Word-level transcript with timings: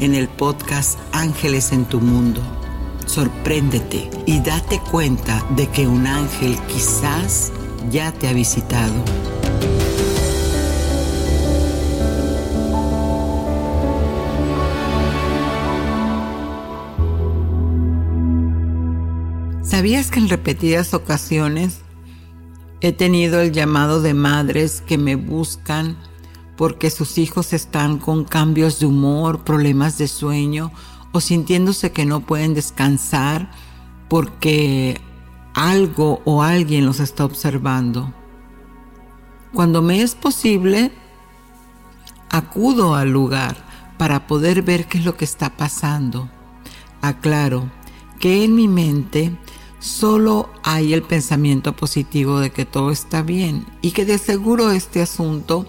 en 0.00 0.14
el 0.14 0.28
podcast 0.28 0.98
Ángeles 1.12 1.72
en 1.72 1.84
tu 1.84 2.00
Mundo. 2.00 2.40
Sorpréndete 3.06 4.10
y 4.26 4.40
date 4.40 4.80
cuenta 4.90 5.44
de 5.56 5.68
que 5.68 5.86
un 5.86 6.06
ángel 6.06 6.58
quizás 6.66 7.52
ya 7.90 8.12
te 8.12 8.28
ha 8.28 8.32
visitado. 8.32 8.94
¿Sabías 19.62 20.10
que 20.10 20.20
en 20.20 20.28
repetidas 20.28 20.94
ocasiones 20.94 21.80
he 22.80 22.92
tenido 22.92 23.40
el 23.40 23.50
llamado 23.50 24.00
de 24.02 24.14
madres 24.14 24.80
que 24.80 24.98
me 24.98 25.16
buscan 25.16 25.96
porque 26.56 26.90
sus 26.90 27.18
hijos 27.18 27.52
están 27.52 27.98
con 27.98 28.24
cambios 28.24 28.78
de 28.78 28.86
humor, 28.86 29.44
problemas 29.44 29.98
de 29.98 30.08
sueño 30.08 30.72
o 31.12 31.20
sintiéndose 31.20 31.92
que 31.92 32.04
no 32.04 32.20
pueden 32.20 32.54
descansar 32.54 33.50
porque 34.08 35.00
algo 35.54 36.20
o 36.24 36.42
alguien 36.42 36.86
los 36.86 37.00
está 37.00 37.24
observando. 37.24 38.12
Cuando 39.52 39.82
me 39.82 40.02
es 40.02 40.14
posible, 40.14 40.92
acudo 42.30 42.94
al 42.96 43.10
lugar 43.10 43.64
para 43.96 44.26
poder 44.26 44.62
ver 44.62 44.86
qué 44.86 44.98
es 44.98 45.04
lo 45.04 45.16
que 45.16 45.24
está 45.24 45.56
pasando. 45.56 46.28
Aclaro 47.00 47.70
que 48.18 48.44
en 48.44 48.54
mi 48.54 48.66
mente 48.66 49.36
solo 49.78 50.50
hay 50.62 50.94
el 50.94 51.02
pensamiento 51.02 51.76
positivo 51.76 52.40
de 52.40 52.50
que 52.50 52.64
todo 52.64 52.90
está 52.90 53.22
bien 53.22 53.66
y 53.82 53.92
que 53.92 54.04
de 54.04 54.18
seguro 54.18 54.70
este 54.70 55.02
asunto 55.02 55.66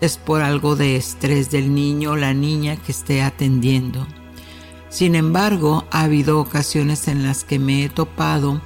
es 0.00 0.16
por 0.16 0.42
algo 0.42 0.76
de 0.76 0.96
estrés 0.96 1.50
del 1.50 1.74
niño 1.74 2.12
o 2.12 2.16
la 2.16 2.34
niña 2.34 2.76
que 2.76 2.92
esté 2.92 3.22
atendiendo. 3.22 4.06
Sin 4.88 5.14
embargo, 5.14 5.84
ha 5.90 6.02
habido 6.02 6.40
ocasiones 6.40 7.08
en 7.08 7.22
las 7.22 7.44
que 7.44 7.58
me 7.58 7.84
he 7.84 7.88
topado 7.88 8.60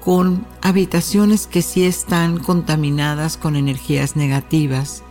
con 0.00 0.46
habitaciones 0.62 1.46
que 1.46 1.62
sí 1.62 1.84
están 1.84 2.38
contaminadas 2.38 3.36
con 3.36 3.56
energías 3.56 4.16
negativas. 4.16 5.02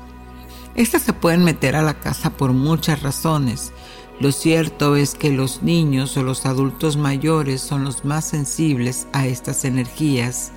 Estas 0.76 1.04
se 1.04 1.14
pueden 1.14 1.44
meter 1.44 1.76
a 1.76 1.82
la 1.82 2.00
casa 2.00 2.32
por 2.32 2.52
muchas 2.54 3.02
razones. 3.02 3.72
Lo 4.20 4.32
cierto 4.32 4.96
es 4.96 5.14
que 5.14 5.32
los 5.32 5.62
niños 5.62 6.18
o 6.18 6.24
los 6.24 6.46
adultos 6.46 6.98
mayores 6.98 7.62
son 7.62 7.84
los 7.84 8.04
más 8.04 8.26
sensibles 8.26 9.08
a 9.14 9.28
estas 9.28 9.64
energías 9.64 10.52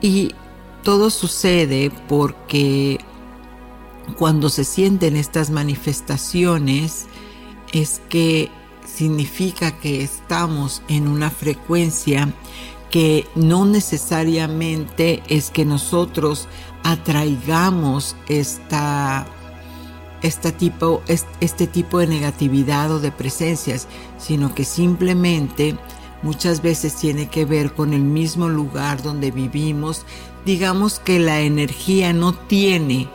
y 0.00 0.34
todo 0.82 1.10
sucede 1.10 1.90
porque 2.08 3.00
cuando 4.18 4.48
se 4.48 4.64
sienten 4.64 5.16
estas 5.16 5.50
manifestaciones 5.50 7.06
es 7.72 8.00
que 8.08 8.50
significa 8.86 9.72
que 9.72 10.02
estamos 10.02 10.82
en 10.88 11.08
una 11.08 11.30
frecuencia 11.30 12.32
que 12.90 13.26
no 13.34 13.64
necesariamente 13.64 15.22
es 15.28 15.50
que 15.50 15.64
nosotros 15.64 16.46
atraigamos 16.84 18.14
esta, 18.28 19.26
este, 20.22 20.52
tipo, 20.52 21.02
este 21.08 21.66
tipo 21.66 21.98
de 21.98 22.06
negatividad 22.06 22.92
o 22.92 23.00
de 23.00 23.10
presencias, 23.10 23.88
sino 24.16 24.54
que 24.54 24.64
simplemente 24.64 25.76
muchas 26.22 26.62
veces 26.62 26.94
tiene 26.94 27.28
que 27.28 27.44
ver 27.44 27.72
con 27.72 27.94
el 27.94 28.02
mismo 28.02 28.48
lugar 28.48 29.02
donde 29.02 29.32
vivimos. 29.32 30.06
Digamos 30.44 31.00
que 31.00 31.18
la 31.18 31.40
energía 31.40 32.12
no 32.12 32.34
tiene 32.34 33.08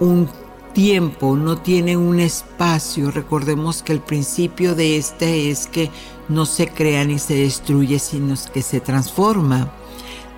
un 0.00 0.28
tiempo, 0.74 1.36
no 1.36 1.56
tiene 1.56 1.96
un 1.96 2.20
espacio. 2.20 3.10
Recordemos 3.10 3.82
que 3.82 3.92
el 3.92 4.00
principio 4.00 4.74
de 4.74 4.96
este 4.96 5.50
es 5.50 5.66
que 5.66 5.90
no 6.28 6.44
se 6.46 6.68
crea 6.68 7.04
ni 7.04 7.18
se 7.18 7.34
destruye, 7.34 7.98
sino 7.98 8.34
que 8.52 8.62
se 8.62 8.80
transforma. 8.80 9.72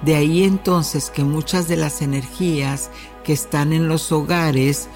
De 0.02 0.14
ahí 0.14 0.44
entonces 0.44 1.10
que 1.10 1.24
muchas 1.24 1.68
de 1.68 1.76
las 1.76 2.02
energías 2.02 2.90
que 3.24 3.32
están 3.32 3.72
en 3.72 3.88
los 3.88 4.12
hogares, 4.12 4.88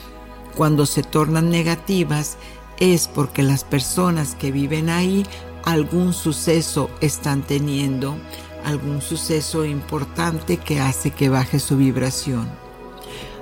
cuando 0.56 0.86
se 0.86 1.02
tornan 1.02 1.50
negativas, 1.50 2.36
es 2.78 3.08
porque 3.08 3.42
las 3.42 3.64
personas 3.64 4.34
que 4.34 4.52
viven 4.52 4.88
ahí 4.88 5.24
algún 5.64 6.12
suceso 6.12 6.90
están 7.00 7.42
teniendo, 7.42 8.16
algún 8.64 9.00
suceso 9.00 9.64
importante 9.64 10.58
que 10.58 10.80
hace 10.80 11.10
que 11.10 11.28
baje 11.28 11.58
su 11.60 11.76
vibración. 11.76 12.69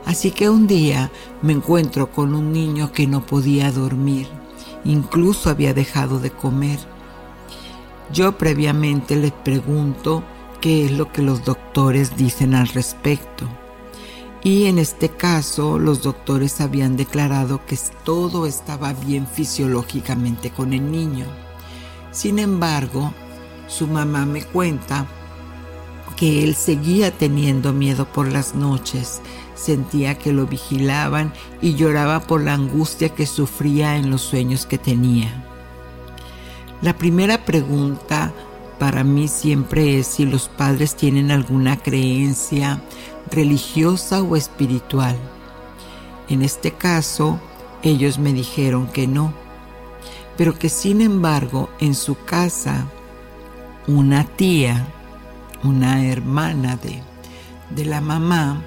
Así 0.09 0.31
que 0.31 0.49
un 0.49 0.67
día 0.67 1.13
me 1.43 1.53
encuentro 1.53 2.11
con 2.11 2.35
un 2.35 2.51
niño 2.51 2.93
que 2.93 3.07
no 3.07 3.27
podía 3.27 3.71
dormir, 3.71 4.27
incluso 4.87 5.51
había 5.51 5.75
dejado 5.75 6.19
de 6.19 6.31
comer. 6.31 6.79
Yo 8.11 8.39
previamente 8.39 9.17
le 9.17 9.33
pregunto 9.33 10.25
qué 10.63 10.87
es 10.87 10.93
lo 10.93 11.13
que 11.13 11.21
los 11.21 11.45
doctores 11.45 12.17
dicen 12.17 12.55
al 12.55 12.69
respecto. 12.69 13.47
Y 14.43 14.65
en 14.65 14.79
este 14.79 15.11
caso 15.11 15.79
los 15.79 16.03
doctores 16.03 16.63
habían 16.63 16.97
declarado 16.97 17.67
que 17.67 17.79
todo 18.03 18.47
estaba 18.47 18.95
bien 18.95 19.27
fisiológicamente 19.27 20.49
con 20.49 20.73
el 20.73 20.91
niño. 20.91 21.27
Sin 22.13 22.39
embargo, 22.39 23.13
su 23.67 23.87
mamá 23.87 24.25
me 24.25 24.43
cuenta 24.43 25.07
que 26.17 26.43
él 26.43 26.55
seguía 26.55 27.11
teniendo 27.11 27.75
miedo 27.75 28.11
por 28.11 28.33
las 28.33 28.55
noches, 28.55 29.21
sentía 29.59 30.17
que 30.17 30.33
lo 30.33 30.47
vigilaban 30.47 31.33
y 31.61 31.75
lloraba 31.75 32.21
por 32.21 32.43
la 32.43 32.55
angustia 32.55 33.11
que 33.11 33.27
sufría 33.27 33.97
en 33.97 34.11
los 34.11 34.23
sueños 34.23 34.67
que 34.67 34.79
tenía. 34.79 35.45
La 36.81 36.97
primera 36.97 37.45
pregunta 37.45 38.33
para 38.79 39.03
mí 39.03 39.27
siempre 39.27 39.99
es 39.99 40.07
si 40.07 40.25
los 40.25 40.49
padres 40.49 40.95
tienen 40.95 41.33
alguna 41.33 41.77
creencia 41.77 42.81
religiosa 43.31 44.23
o 44.23 44.37
espiritual. 44.37 45.17
En 46.29 46.43
este 46.43 46.73
caso, 46.73 47.41
ellos 47.83 48.19
me 48.19 48.33
dijeron 48.33 48.87
que 48.87 49.09
no, 49.09 49.33
pero 50.37 50.57
que 50.57 50.69
sin 50.69 51.01
embargo 51.01 51.69
en 51.81 51.95
su 51.95 52.15
casa 52.15 52.87
una 53.89 54.25
tía, 54.25 54.87
una 55.65 56.07
hermana 56.07 56.77
de, 56.77 57.03
de 57.71 57.85
la 57.85 58.01
mamá, 58.01 58.63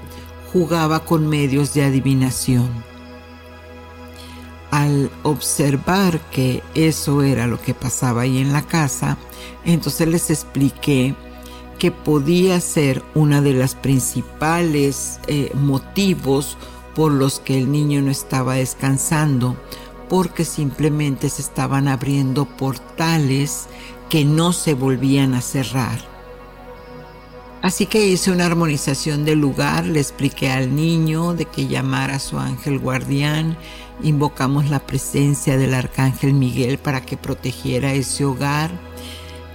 jugaba 0.51 1.05
con 1.05 1.27
medios 1.27 1.73
de 1.73 1.83
adivinación. 1.83 2.69
Al 4.69 5.11
observar 5.23 6.19
que 6.31 6.63
eso 6.75 7.23
era 7.23 7.47
lo 7.47 7.61
que 7.61 7.73
pasaba 7.73 8.21
ahí 8.21 8.37
en 8.37 8.53
la 8.53 8.61
casa, 8.61 9.17
entonces 9.65 10.07
les 10.07 10.29
expliqué 10.29 11.15
que 11.77 11.91
podía 11.91 12.61
ser 12.61 13.03
una 13.15 13.41
de 13.41 13.53
las 13.53 13.75
principales 13.75 15.19
eh, 15.27 15.51
motivos 15.55 16.57
por 16.95 17.11
los 17.11 17.39
que 17.39 17.57
el 17.57 17.71
niño 17.71 18.01
no 18.01 18.11
estaba 18.11 18.55
descansando, 18.55 19.55
porque 20.07 20.45
simplemente 20.45 21.29
se 21.29 21.41
estaban 21.41 21.87
abriendo 21.87 22.45
portales 22.45 23.67
que 24.09 24.25
no 24.25 24.53
se 24.53 24.73
volvían 24.73 25.33
a 25.33 25.41
cerrar. 25.41 26.10
Así 27.61 27.85
que 27.85 28.07
hice 28.07 28.31
una 28.31 28.47
armonización 28.47 29.23
del 29.23 29.39
lugar, 29.39 29.85
le 29.85 29.99
expliqué 29.99 30.49
al 30.49 30.75
niño 30.75 31.33
de 31.33 31.45
que 31.45 31.67
llamara 31.67 32.15
a 32.15 32.19
su 32.19 32.39
ángel 32.39 32.79
guardián, 32.79 33.55
invocamos 34.01 34.69
la 34.69 34.79
presencia 34.79 35.57
del 35.57 35.75
arcángel 35.75 36.33
Miguel 36.33 36.79
para 36.79 37.01
que 37.01 37.17
protegiera 37.17 37.93
ese 37.93 38.25
hogar, 38.25 38.71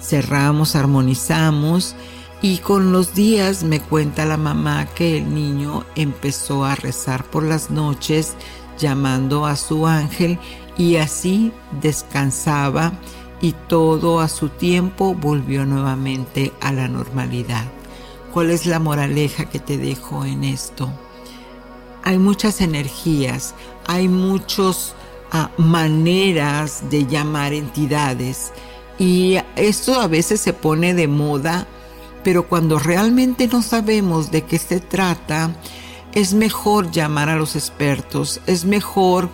cerramos, 0.00 0.76
armonizamos 0.76 1.96
y 2.42 2.58
con 2.58 2.92
los 2.92 3.12
días 3.12 3.64
me 3.64 3.80
cuenta 3.80 4.24
la 4.24 4.36
mamá 4.36 4.86
que 4.86 5.18
el 5.18 5.34
niño 5.34 5.84
empezó 5.96 6.64
a 6.64 6.76
rezar 6.76 7.24
por 7.24 7.42
las 7.42 7.70
noches 7.70 8.34
llamando 8.78 9.46
a 9.46 9.56
su 9.56 9.86
ángel 9.86 10.38
y 10.78 10.96
así 10.96 11.50
descansaba 11.80 12.92
y 13.40 13.52
todo 13.68 14.20
a 14.20 14.28
su 14.28 14.48
tiempo 14.48 15.14
volvió 15.14 15.64
nuevamente 15.66 16.52
a 16.60 16.72
la 16.72 16.86
normalidad. 16.86 17.75
¿Cuál 18.36 18.50
es 18.50 18.66
la 18.66 18.78
moraleja 18.78 19.46
que 19.46 19.58
te 19.58 19.78
dejo 19.78 20.26
en 20.26 20.44
esto? 20.44 20.92
Hay 22.04 22.18
muchas 22.18 22.60
energías, 22.60 23.54
hay 23.86 24.08
muchas 24.08 24.94
ah, 25.32 25.50
maneras 25.56 26.90
de 26.90 27.06
llamar 27.06 27.54
entidades 27.54 28.52
y 28.98 29.38
esto 29.56 29.98
a 29.98 30.06
veces 30.06 30.42
se 30.42 30.52
pone 30.52 30.92
de 30.92 31.08
moda, 31.08 31.66
pero 32.24 32.46
cuando 32.46 32.78
realmente 32.78 33.48
no 33.48 33.62
sabemos 33.62 34.30
de 34.30 34.42
qué 34.42 34.58
se 34.58 34.80
trata, 34.80 35.56
es 36.12 36.34
mejor 36.34 36.90
llamar 36.90 37.30
a 37.30 37.36
los 37.36 37.56
expertos, 37.56 38.42
es 38.46 38.66
mejor 38.66 39.30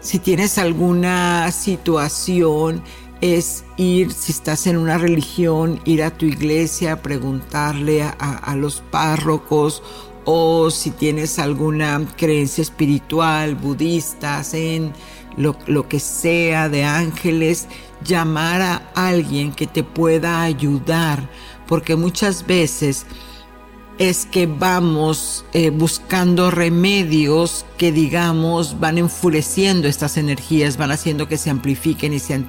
si 0.00 0.18
tienes 0.18 0.56
alguna 0.56 1.52
situación, 1.52 2.82
es 3.24 3.64
ir, 3.78 4.12
si 4.12 4.32
estás 4.32 4.66
en 4.66 4.76
una 4.76 4.98
religión, 4.98 5.80
ir 5.86 6.02
a 6.02 6.10
tu 6.10 6.26
iglesia, 6.26 7.00
preguntarle 7.00 8.02
a, 8.02 8.54
los 8.54 8.82
párrocos 8.82 9.82
o 10.26 10.70
si 10.70 10.90
tienes 10.90 11.38
alguna 11.38 12.06
creencia 12.18 12.60
espiritual, 12.60 13.54
budista, 13.54 14.42
en 14.52 14.92
lo, 15.38 15.56
lo, 15.66 15.88
que 15.88 16.00
sea 16.00 16.68
de 16.68 16.84
ángeles, 16.84 17.66
llamar 18.04 18.60
a 18.60 18.90
alguien 18.94 19.52
que 19.52 19.66
te 19.66 19.82
pueda 19.82 20.42
ayudar, 20.42 21.30
porque 21.66 21.96
muchas 21.96 22.46
veces 22.46 23.06
es 23.98 24.26
que 24.26 24.46
vamos 24.46 25.44
eh, 25.52 25.70
buscando 25.70 26.50
remedios 26.50 27.64
que 27.78 27.92
digamos 27.92 28.80
van 28.80 28.98
enfureciendo 28.98 29.86
estas 29.86 30.16
energías, 30.16 30.76
van 30.76 30.90
haciendo 30.90 31.28
que 31.28 31.36
se 31.36 31.50
amplifiquen 31.50 32.12
y 32.12 32.18
se 32.18 32.42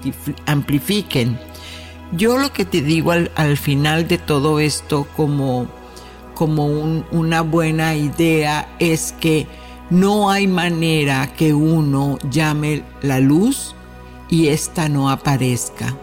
amplifiquen. 0.46 1.38
Yo 2.12 2.38
lo 2.38 2.52
que 2.52 2.66
te 2.66 2.82
digo 2.82 3.12
al, 3.12 3.58
final 3.58 4.08
de 4.08 4.18
todo 4.18 4.60
esto 4.60 5.08
como, 5.16 5.68
como 6.34 6.66
una 7.12 7.42
buena 7.42 7.96
idea 7.96 8.70
es 8.80 9.14
que 9.20 9.48
no 9.90 10.30
hay 10.30 10.48
manera 10.48 11.34
que 11.36 11.54
uno 11.54 12.18
llame 12.32 12.84
la 13.02 13.20
luz 13.20 13.76
y 14.30 14.48
ésta 14.48 14.90
no 14.90 15.10
aparezca. 15.10 15.96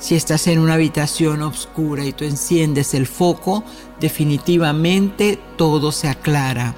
Si 0.00 0.14
estás 0.14 0.46
en 0.46 0.58
una 0.58 0.74
habitación 0.74 1.42
oscura 1.42 2.06
y 2.06 2.12
tú 2.12 2.24
enciendes 2.24 2.94
el 2.94 3.06
foco, 3.06 3.62
definitivamente 4.00 5.38
todo 5.58 5.92
se 5.92 6.08
aclara. 6.08 6.74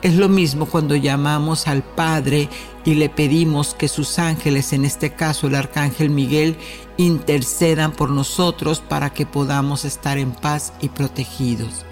Es 0.00 0.14
lo 0.14 0.30
mismo 0.30 0.64
cuando 0.64 0.96
llamamos 0.96 1.68
al 1.68 1.82
Padre 1.82 2.48
y 2.86 2.94
le 2.94 3.10
pedimos 3.10 3.74
que 3.74 3.88
sus 3.88 4.18
ángeles, 4.18 4.72
en 4.72 4.86
este 4.86 5.12
caso 5.12 5.48
el 5.48 5.54
Arcángel 5.54 6.08
Miguel, 6.08 6.56
intercedan 6.96 7.92
por 7.92 8.08
nosotros 8.08 8.80
para 8.80 9.10
que 9.10 9.26
podamos 9.26 9.84
estar 9.84 10.16
en 10.16 10.32
paz 10.32 10.72
y 10.80 10.88
protegidos. 10.88 11.84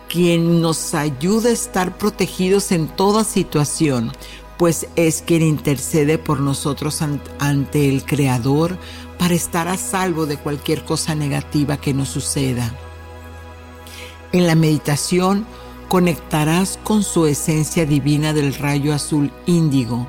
quien 0.08 0.60
nos 0.62 0.94
ayuda 0.94 1.50
a 1.50 1.52
estar 1.52 1.98
protegidos 1.98 2.72
en 2.72 2.88
toda 2.88 3.24
situación, 3.24 4.10
pues 4.56 4.88
es 4.96 5.22
quien 5.22 5.42
intercede 5.42 6.18
por 6.18 6.40
nosotros 6.40 7.02
ante 7.38 7.88
el 7.88 8.04
Creador 8.04 8.78
para 9.18 9.34
estar 9.34 9.68
a 9.68 9.76
salvo 9.76 10.26
de 10.26 10.38
cualquier 10.38 10.84
cosa 10.84 11.14
negativa 11.14 11.76
que 11.76 11.92
nos 11.92 12.08
suceda. 12.08 12.74
En 14.32 14.46
la 14.46 14.54
meditación, 14.54 15.46
conectarás 15.88 16.78
con 16.84 17.02
su 17.02 17.26
esencia 17.26 17.86
divina 17.86 18.32
del 18.32 18.54
rayo 18.54 18.94
azul 18.94 19.32
índigo. 19.46 20.06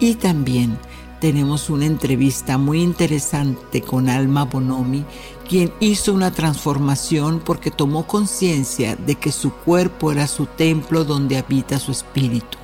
Y 0.00 0.16
también 0.16 0.78
tenemos 1.20 1.70
una 1.70 1.86
entrevista 1.86 2.58
muy 2.58 2.82
interesante 2.82 3.80
con 3.80 4.08
Alma 4.08 4.44
Bonomi, 4.44 5.04
quien 5.48 5.72
hizo 5.80 6.12
una 6.12 6.32
transformación 6.32 7.40
porque 7.42 7.70
tomó 7.70 8.06
conciencia 8.06 8.96
de 8.96 9.14
que 9.14 9.32
su 9.32 9.52
cuerpo 9.52 10.12
era 10.12 10.26
su 10.26 10.46
templo 10.46 11.04
donde 11.04 11.38
habita 11.38 11.78
su 11.78 11.92
espíritu. 11.92 12.58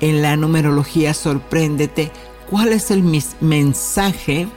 En 0.00 0.22
la 0.22 0.36
numerología 0.36 1.12
sorpréndete 1.12 2.12
cuál 2.48 2.72
es 2.72 2.90
el 2.90 3.02
mensaje 3.40 4.48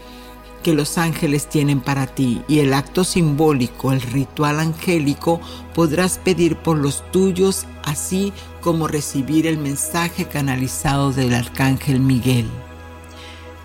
que 0.63 0.73
los 0.73 0.97
ángeles 0.97 1.47
tienen 1.47 1.81
para 1.81 2.07
ti 2.07 2.41
y 2.47 2.59
el 2.59 2.73
acto 2.73 3.03
simbólico, 3.03 3.91
el 3.91 4.01
ritual 4.01 4.59
angélico, 4.59 5.39
podrás 5.75 6.17
pedir 6.17 6.55
por 6.55 6.77
los 6.77 7.03
tuyos, 7.11 7.67
así 7.83 8.33
como 8.61 8.87
recibir 8.87 9.45
el 9.45 9.57
mensaje 9.57 10.25
canalizado 10.25 11.11
del 11.11 11.35
arcángel 11.35 11.99
Miguel. 11.99 12.49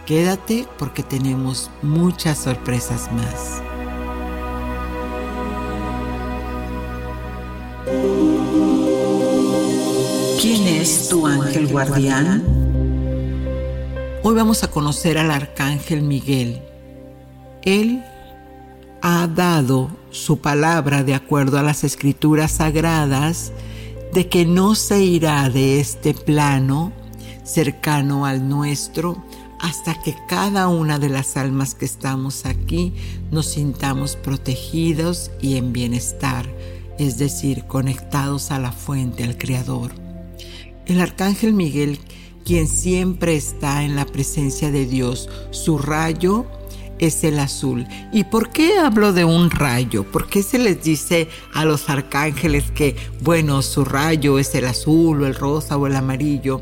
Quédate 0.04 0.66
porque 0.78 1.02
tenemos 1.02 1.70
muchas 1.82 2.38
sorpresas 2.38 3.08
más. 3.12 3.62
¿Quién 10.40 10.66
es 10.66 11.08
tu 11.08 11.26
ángel 11.26 11.68
guardián? 11.68 12.44
Hoy 14.24 14.34
vamos 14.34 14.64
a 14.64 14.70
conocer 14.70 15.16
al 15.16 15.30
arcángel 15.30 16.02
Miguel 16.02 16.60
él 17.62 18.02
ha 19.02 19.26
dado 19.26 19.90
su 20.10 20.38
palabra 20.38 21.04
de 21.04 21.14
acuerdo 21.14 21.58
a 21.58 21.62
las 21.62 21.84
escrituras 21.84 22.52
sagradas 22.52 23.52
de 24.12 24.28
que 24.28 24.46
no 24.46 24.74
se 24.74 25.02
irá 25.02 25.48
de 25.50 25.80
este 25.80 26.14
plano 26.14 26.92
cercano 27.44 28.26
al 28.26 28.48
nuestro 28.48 29.22
hasta 29.60 30.00
que 30.00 30.14
cada 30.28 30.68
una 30.68 30.98
de 30.98 31.08
las 31.08 31.36
almas 31.36 31.74
que 31.74 31.84
estamos 31.84 32.46
aquí 32.46 32.94
nos 33.30 33.46
sintamos 33.46 34.16
protegidos 34.16 35.30
y 35.40 35.56
en 35.56 35.72
bienestar, 35.72 36.46
es 36.98 37.18
decir, 37.18 37.64
conectados 37.64 38.50
a 38.50 38.58
la 38.58 38.72
fuente, 38.72 39.24
al 39.24 39.36
Creador. 39.36 39.92
El 40.86 41.00
arcángel 41.00 41.54
Miguel, 41.54 41.98
quien 42.44 42.68
siempre 42.68 43.36
está 43.36 43.82
en 43.82 43.96
la 43.96 44.06
presencia 44.06 44.70
de 44.70 44.86
Dios, 44.86 45.28
su 45.50 45.76
rayo 45.76 46.46
es 46.98 47.24
el 47.24 47.38
azul. 47.38 47.86
¿Y 48.12 48.24
por 48.24 48.50
qué 48.50 48.78
hablo 48.78 49.12
de 49.12 49.24
un 49.24 49.50
rayo? 49.50 50.04
¿Por 50.04 50.28
qué 50.28 50.42
se 50.42 50.58
les 50.58 50.82
dice 50.82 51.28
a 51.54 51.64
los 51.64 51.88
arcángeles 51.88 52.70
que, 52.70 52.96
bueno, 53.20 53.62
su 53.62 53.84
rayo 53.84 54.38
es 54.38 54.54
el 54.54 54.66
azul 54.66 55.22
o 55.22 55.26
el 55.26 55.34
rosa 55.34 55.76
o 55.76 55.86
el 55.86 55.96
amarillo? 55.96 56.60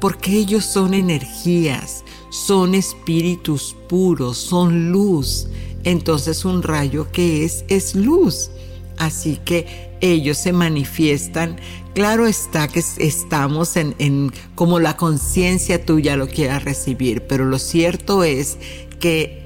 Porque 0.00 0.32
ellos 0.32 0.64
son 0.64 0.94
energías, 0.94 2.04
son 2.30 2.74
espíritus 2.74 3.76
puros, 3.88 4.36
son 4.38 4.90
luz. 4.90 5.48
Entonces 5.84 6.44
un 6.44 6.62
rayo 6.62 7.10
que 7.12 7.44
es 7.44 7.64
es 7.68 7.94
luz. 7.94 8.50
Así 8.98 9.38
que 9.44 9.92
ellos 10.00 10.38
se 10.38 10.52
manifiestan. 10.52 11.56
Claro 11.94 12.26
está 12.26 12.68
que 12.68 12.82
estamos 12.98 13.76
en, 13.76 13.94
en 13.98 14.32
como 14.54 14.80
la 14.80 14.96
conciencia 14.96 15.84
tuya 15.84 16.16
lo 16.16 16.28
quiera 16.28 16.58
recibir, 16.58 17.22
pero 17.26 17.44
lo 17.44 17.58
cierto 17.58 18.24
es 18.24 18.58
que 18.98 19.41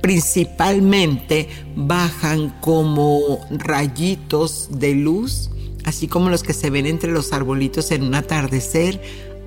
principalmente 0.00 1.48
bajan 1.76 2.50
como 2.60 3.40
rayitos 3.50 4.68
de 4.70 4.94
luz, 4.94 5.50
así 5.84 6.08
como 6.08 6.30
los 6.30 6.42
que 6.42 6.52
se 6.52 6.70
ven 6.70 6.86
entre 6.86 7.12
los 7.12 7.32
arbolitos 7.32 7.90
en 7.90 8.02
un 8.02 8.14
atardecer, 8.14 9.00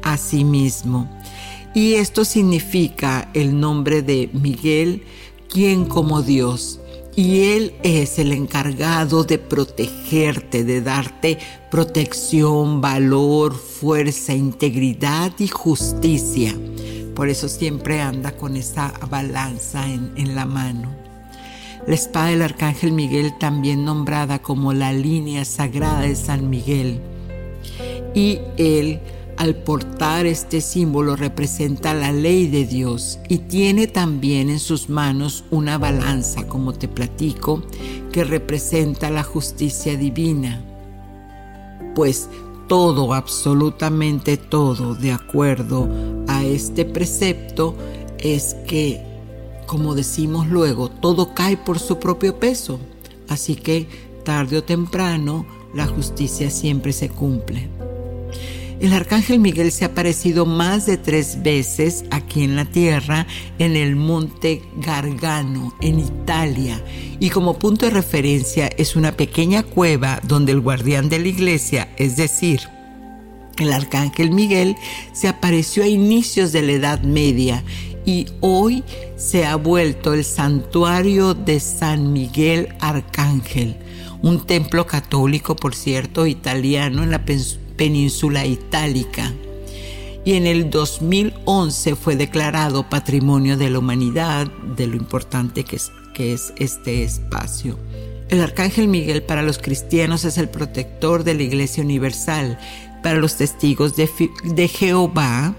así 0.03 0.43
mismo. 0.43 1.09
Y 1.73 1.93
esto 1.93 2.25
significa 2.25 3.29
el 3.33 3.59
nombre 3.59 4.01
de 4.01 4.29
Miguel, 4.33 5.03
quien 5.49 5.85
como 5.85 6.21
Dios. 6.21 6.79
Y 7.15 7.43
Él 7.43 7.73
es 7.83 8.19
el 8.19 8.31
encargado 8.31 9.23
de 9.23 9.37
protegerte, 9.37 10.63
de 10.63 10.81
darte 10.81 11.37
protección, 11.69 12.81
valor, 12.81 13.55
fuerza, 13.55 14.33
integridad 14.33 15.33
y 15.39 15.47
justicia. 15.47 16.55
Por 17.21 17.29
eso 17.29 17.47
siempre 17.49 18.01
anda 18.01 18.31
con 18.31 18.57
esa 18.57 18.91
balanza 19.07 19.87
en, 19.87 20.33
la 20.33 20.47
mano. 20.47 20.89
La 21.85 21.93
espada 21.93 22.29
del 22.29 22.41
arcángel 22.41 22.93
Miguel, 22.93 23.37
también 23.37 23.85
nombrada 23.85 24.41
como 24.41 24.73
la 24.73 24.91
línea 24.91 25.45
sagrada 25.45 26.01
de 26.01 26.15
San 26.15 26.49
Miguel. 26.49 26.99
Y 28.15 28.39
él, 28.57 29.01
al 29.37 29.53
portar 29.53 30.25
este 30.25 30.61
símbolo, 30.61 31.15
representa 31.15 31.93
la 31.93 32.11
ley 32.11 32.47
de 32.47 32.65
Dios 32.65 33.19
y 33.29 33.37
tiene 33.37 33.85
también 33.85 34.49
en 34.49 34.59
sus 34.59 34.89
manos 34.89 35.43
una 35.51 35.77
balanza, 35.77 36.47
como 36.47 36.73
te 36.73 36.87
platico, 36.87 37.61
que 38.11 38.23
representa 38.23 39.11
la 39.11 39.21
justicia 39.21 39.95
divina. 39.95 40.59
Pues 41.93 42.29
todo, 42.71 43.13
absolutamente 43.13 44.37
todo, 44.37 44.95
de 44.95 45.11
acuerdo 45.11 45.89
a 46.29 46.45
este 46.45 46.85
precepto, 46.85 47.75
es 48.17 48.55
que, 48.65 49.03
como 49.67 49.93
decimos 49.93 50.47
luego, 50.47 50.87
todo 50.87 51.33
cae 51.33 51.57
por 51.57 51.79
su 51.79 51.99
propio 51.99 52.39
peso. 52.39 52.79
Así 53.27 53.55
que 53.57 53.89
tarde 54.23 54.59
o 54.59 54.63
temprano 54.63 55.45
la 55.75 55.85
justicia 55.85 56.49
siempre 56.49 56.93
se 56.93 57.09
cumple. 57.09 57.80
El 58.81 58.93
arcángel 58.93 59.37
Miguel 59.37 59.71
se 59.71 59.85
ha 59.85 59.89
aparecido 59.89 60.47
más 60.47 60.87
de 60.87 60.97
tres 60.97 61.43
veces 61.43 62.03
aquí 62.09 62.43
en 62.43 62.55
la 62.55 62.65
tierra, 62.65 63.27
en 63.59 63.75
el 63.75 63.95
monte 63.95 64.63
Gargano, 64.77 65.71
en 65.81 65.99
Italia, 65.99 66.83
y 67.19 67.29
como 67.29 67.59
punto 67.59 67.85
de 67.85 67.91
referencia 67.91 68.71
es 68.79 68.95
una 68.95 69.11
pequeña 69.11 69.61
cueva 69.61 70.19
donde 70.27 70.53
el 70.53 70.61
guardián 70.61 71.09
de 71.09 71.19
la 71.19 71.27
iglesia, 71.27 71.89
es 71.97 72.17
decir, 72.17 72.61
el 73.59 73.71
arcángel 73.71 74.31
Miguel, 74.31 74.75
se 75.13 75.27
apareció 75.27 75.83
a 75.83 75.87
inicios 75.87 76.51
de 76.51 76.63
la 76.63 76.71
Edad 76.71 77.03
Media 77.03 77.63
y 78.03 78.25
hoy 78.39 78.83
se 79.15 79.45
ha 79.45 79.57
vuelto 79.57 80.15
el 80.15 80.25
santuario 80.25 81.35
de 81.35 81.59
San 81.59 82.13
Miguel 82.13 82.69
Arcángel, 82.79 83.75
un 84.23 84.47
templo 84.47 84.87
católico, 84.87 85.55
por 85.55 85.75
cierto, 85.75 86.25
italiano 86.25 87.03
en 87.03 87.11
la 87.11 87.25
península 87.71 88.45
itálica. 88.45 89.33
Y 90.23 90.33
en 90.33 90.45
el 90.45 90.69
2011 90.69 91.95
fue 91.95 92.15
declarado 92.15 92.89
Patrimonio 92.89 93.57
de 93.57 93.69
la 93.69 93.79
Humanidad, 93.79 94.47
de 94.75 94.87
lo 94.87 94.95
importante 94.95 95.63
que 95.63 95.75
es, 95.75 96.53
este 96.57 97.03
espacio. 97.03 97.79
El 98.29 98.41
Arcángel 98.41 98.87
Miguel 98.87 99.23
para 99.23 99.41
los 99.41 99.57
cristianos 99.57 100.23
es 100.23 100.37
el 100.37 100.49
protector 100.49 101.23
de 101.23 101.33
la 101.33 101.41
Iglesia 101.41 101.83
Universal. 101.83 102.59
Para 103.01 103.17
los 103.17 103.37
testigos 103.37 103.95
de 103.95 104.67
Jehová, 104.67 105.55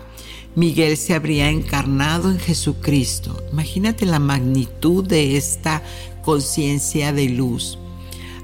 Miguel 0.54 0.97
se 0.99 1.14
habría 1.14 1.49
encarnado 1.49 2.31
en 2.31 2.38
Jesucristo. 2.38 3.42
Imagínate 3.52 4.04
la 4.04 4.19
magnitud 4.19 5.04
de 5.04 5.37
esta 5.37 5.83
conciencia 6.23 7.12
de 7.12 7.31
luz. 7.31 7.78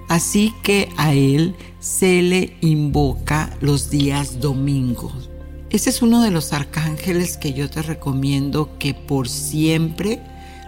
Así 0.08 0.54
que 0.62 0.88
a 0.96 1.12
él 1.12 1.54
se 1.80 2.22
le 2.22 2.56
invoca 2.60 3.56
los 3.60 3.90
días 3.90 4.40
domingos. 4.40 5.30
Ese 5.70 5.90
es 5.90 6.00
uno 6.00 6.22
de 6.22 6.30
los 6.30 6.54
arcángeles 6.54 7.36
que 7.36 7.52
yo 7.52 7.68
te 7.68 7.82
recomiendo 7.82 8.70
que 8.78 8.94
por 8.94 9.28
siempre 9.28 10.20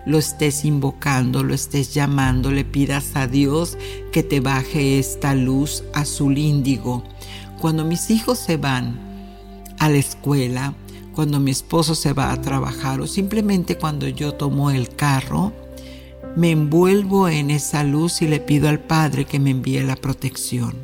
lo 0.05 0.19
estés 0.19 0.65
invocando, 0.65 1.43
lo 1.43 1.55
estés 1.55 1.95
llamando, 1.95 2.51
le 2.51 2.65
pidas 2.65 3.17
a 3.17 3.27
Dios 3.27 3.79
que 4.13 4.23
te 4.23 4.41
baje 4.41 4.99
esta 4.99 5.35
luz 5.35 5.85
azul 5.95 6.37
índigo. 6.37 7.03
Cuando 7.61 7.85
mis 7.85 8.11
hijos 8.11 8.39
se 8.39 8.59
van 8.59 8.99
a 9.79 9.89
la 9.89 9.99
escuela, 9.99 10.75
cuando 11.15 11.41
mi 11.41 11.51
esposo 11.51 11.95
se 11.95 12.13
va 12.13 12.33
a 12.33 12.41
trabajar 12.41 13.01
o 13.01 13.07
simplemente 13.07 13.77
cuando 13.77 14.07
yo 14.07 14.35
tomo 14.35 14.71
el 14.71 14.89
carro, 14.91 15.53
me 16.37 16.51
envuelvo 16.51 17.29
en 17.29 17.51
esa 17.51 17.85
luz 17.85 18.23
y 18.23 18.29
le 18.29 18.41
pido 18.41 18.69
al 18.69 18.81
Padre 18.81 19.25
que 19.25 19.39
me 19.39 19.51
envíe 19.51 19.81
la 19.83 19.97
protección. 19.97 20.75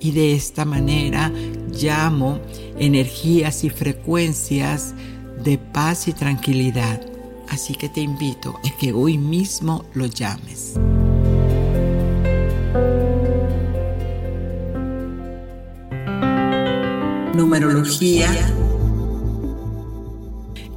Y 0.00 0.10
de 0.10 0.34
esta 0.34 0.64
manera 0.64 1.32
llamo 1.70 2.40
energías 2.78 3.64
y 3.64 3.70
frecuencias 3.70 4.94
de 5.42 5.58
paz 5.58 6.08
y 6.08 6.12
tranquilidad. 6.12 7.00
Así 7.48 7.74
que 7.74 7.88
te 7.88 8.00
invito 8.00 8.58
a 8.64 8.76
que 8.78 8.92
hoy 8.92 9.18
mismo 9.18 9.84
lo 9.94 10.06
llames. 10.06 10.74
Numerología 17.34 18.28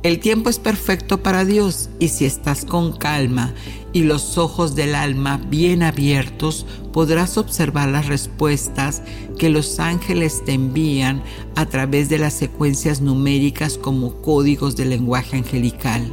el 0.06 0.20
tiempo 0.20 0.52
es 0.52 0.60
perfecto 0.60 1.24
para 1.24 1.46
Dios 1.46 1.90
y 1.98 2.10
si 2.10 2.26
estás 2.26 2.64
con 2.64 2.96
calma 2.96 3.56
y 3.92 4.04
los 4.04 4.38
ojos 4.38 4.76
del 4.76 4.94
alma 4.94 5.42
bien 5.50 5.82
abiertos, 5.82 6.68
podrás 6.94 7.40
observar 7.40 7.90
las 7.90 8.06
respuestas 8.06 9.02
que 9.40 9.50
los 9.50 9.80
ángeles 9.80 10.46
te 10.46 10.54
envían 10.54 11.24
a 11.56 11.66
través 11.66 12.08
de 12.08 12.20
las 12.20 12.36
secuencias 12.36 13.02
numéricas 13.02 13.80
como 13.80 14.22
códigos 14.22 14.76
de 14.76 14.86
lenguaje 14.86 15.38
angelical. 15.38 16.08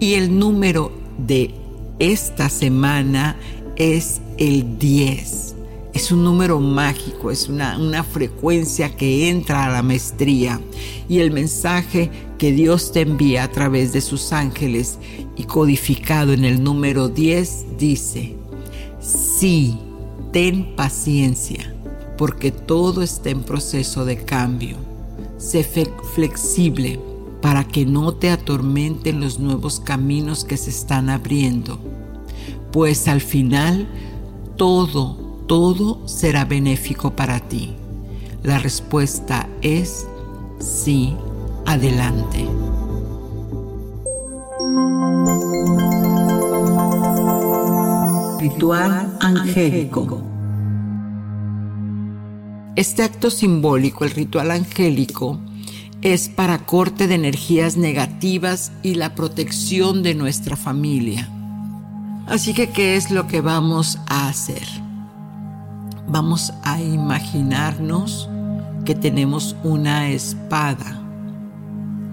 Y 0.00 0.14
el 0.14 0.36
número 0.36 0.90
de 1.16 1.54
esta 2.00 2.48
semana 2.48 3.36
es 3.76 4.20
el 4.38 4.80
10. 4.80 5.47
Es 5.94 6.12
un 6.12 6.22
número 6.22 6.60
mágico, 6.60 7.30
es 7.30 7.48
una, 7.48 7.78
una 7.78 8.04
frecuencia 8.04 8.94
que 8.94 9.28
entra 9.28 9.64
a 9.64 9.70
la 9.70 9.82
maestría. 9.82 10.60
Y 11.08 11.18
el 11.18 11.30
mensaje 11.30 12.10
que 12.38 12.52
Dios 12.52 12.92
te 12.92 13.00
envía 13.00 13.44
a 13.44 13.50
través 13.50 13.92
de 13.92 14.00
sus 14.00 14.32
ángeles 14.32 14.98
y 15.36 15.44
codificado 15.44 16.32
en 16.32 16.44
el 16.44 16.62
número 16.62 17.08
10 17.08 17.78
dice, 17.78 18.36
sí, 19.00 19.78
ten 20.32 20.76
paciencia, 20.76 21.74
porque 22.16 22.52
todo 22.52 23.02
está 23.02 23.30
en 23.30 23.42
proceso 23.42 24.04
de 24.04 24.16
cambio. 24.24 24.76
Sé 25.36 25.64
flexible 26.14 27.00
para 27.40 27.64
que 27.64 27.86
no 27.86 28.14
te 28.14 28.30
atormenten 28.30 29.20
los 29.20 29.38
nuevos 29.38 29.80
caminos 29.80 30.44
que 30.44 30.56
se 30.56 30.70
están 30.70 31.08
abriendo, 31.08 31.78
pues 32.72 33.06
al 33.08 33.20
final 33.20 33.88
todo 34.56 35.17
todo 35.48 36.06
será 36.06 36.44
benéfico 36.44 37.16
para 37.16 37.40
ti? 37.40 37.74
La 38.42 38.58
respuesta 38.58 39.48
es 39.62 40.06
sí, 40.60 41.16
adelante. 41.66 42.46
Ritual 48.38 49.16
angélico. 49.20 50.22
Este 52.76 53.02
acto 53.02 53.30
simbólico, 53.30 54.04
el 54.04 54.10
ritual 54.12 54.50
angélico, 54.50 55.40
es 56.02 56.28
para 56.28 56.66
corte 56.66 57.08
de 57.08 57.14
energías 57.14 57.76
negativas 57.76 58.70
y 58.82 58.94
la 58.94 59.14
protección 59.14 60.02
de 60.02 60.14
nuestra 60.14 60.56
familia. 60.56 61.28
Así 62.26 62.52
que, 62.52 62.68
¿qué 62.68 62.96
es 62.96 63.10
lo 63.10 63.26
que 63.26 63.40
vamos 63.40 63.98
a 64.06 64.28
hacer? 64.28 64.87
Vamos 66.08 66.52
a 66.64 66.80
imaginarnos 66.80 68.28
que 68.84 68.94
tenemos 68.94 69.54
una 69.62 70.10
espada, 70.10 71.02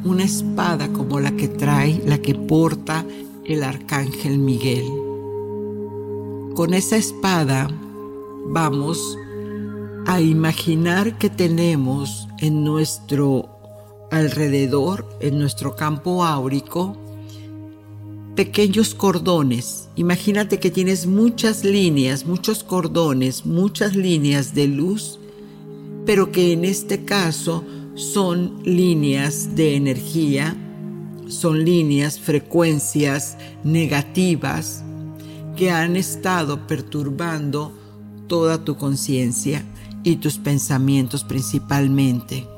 una 0.04 0.24
espada 0.24 0.90
como 0.90 1.20
la 1.20 1.32
que 1.32 1.48
trae, 1.48 2.04
la 2.06 2.18
que 2.18 2.36
porta 2.36 3.06
el 3.46 3.64
arcángel 3.64 4.38
Miguel. 4.38 4.86
Con 6.56 6.74
esa 6.74 6.98
espada 6.98 7.70
vamos 8.48 9.18
a 10.06 10.20
imaginar 10.20 11.18
que 11.18 11.30
tenemos 11.30 12.28
en 12.40 12.64
nuestro 12.64 13.50
alrededor, 14.12 15.08
en 15.20 15.40
nuestro 15.40 15.76
campo 15.76 16.24
áurico, 16.26 16.98
pequeños 18.36 18.94
cordones. 18.94 19.90
Imagínate 19.96 20.60
que 20.60 20.70
tienes 20.70 21.08
muchas 21.08 21.64
líneas, 21.64 22.26
muchos 22.26 22.64
cordones, 22.64 23.46
muchas 23.46 23.96
líneas 23.96 24.54
de 24.54 24.68
luz, 24.68 25.20
pero 26.06 26.32
que 26.32 26.52
en 26.52 26.66
este 26.66 27.06
caso 27.06 27.64
son 27.96 28.62
líneas 28.64 29.56
de 29.56 29.76
energía, 29.76 30.56
son 31.28 31.64
líneas, 31.64 32.20
frecuencias 32.20 33.38
negativas 33.64 34.84
que 35.56 35.72
han 35.72 35.96
estado 35.96 36.68
perturbando 36.68 37.72
toda 38.28 38.64
tu 38.64 38.76
conciencia 38.76 39.64
y 40.04 40.18
tus 40.18 40.38
pensamientos 40.38 41.24
principalmente. 41.24 42.55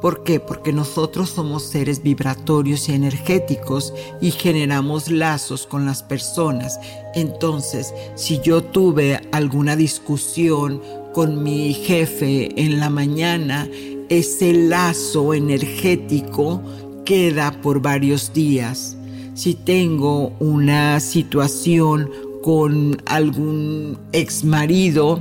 ¿Por 0.00 0.22
qué? 0.22 0.38
Porque 0.38 0.72
nosotros 0.72 1.30
somos 1.30 1.64
seres 1.64 2.02
vibratorios 2.02 2.88
y 2.88 2.92
energéticos 2.92 3.92
y 4.20 4.30
generamos 4.30 5.10
lazos 5.10 5.66
con 5.66 5.86
las 5.86 6.04
personas. 6.04 6.78
Entonces, 7.14 7.92
si 8.14 8.40
yo 8.40 8.62
tuve 8.62 9.20
alguna 9.32 9.74
discusión 9.74 10.80
con 11.12 11.42
mi 11.42 11.74
jefe 11.74 12.48
en 12.62 12.78
la 12.78 12.90
mañana, 12.90 13.68
ese 14.08 14.52
lazo 14.52 15.34
energético 15.34 16.62
queda 17.04 17.50
por 17.60 17.82
varios 17.82 18.32
días. 18.32 18.96
Si 19.34 19.54
tengo 19.54 20.32
una 20.38 21.00
situación 21.00 22.08
con 22.42 23.02
algún 23.06 23.98
ex 24.12 24.44
marido, 24.44 25.20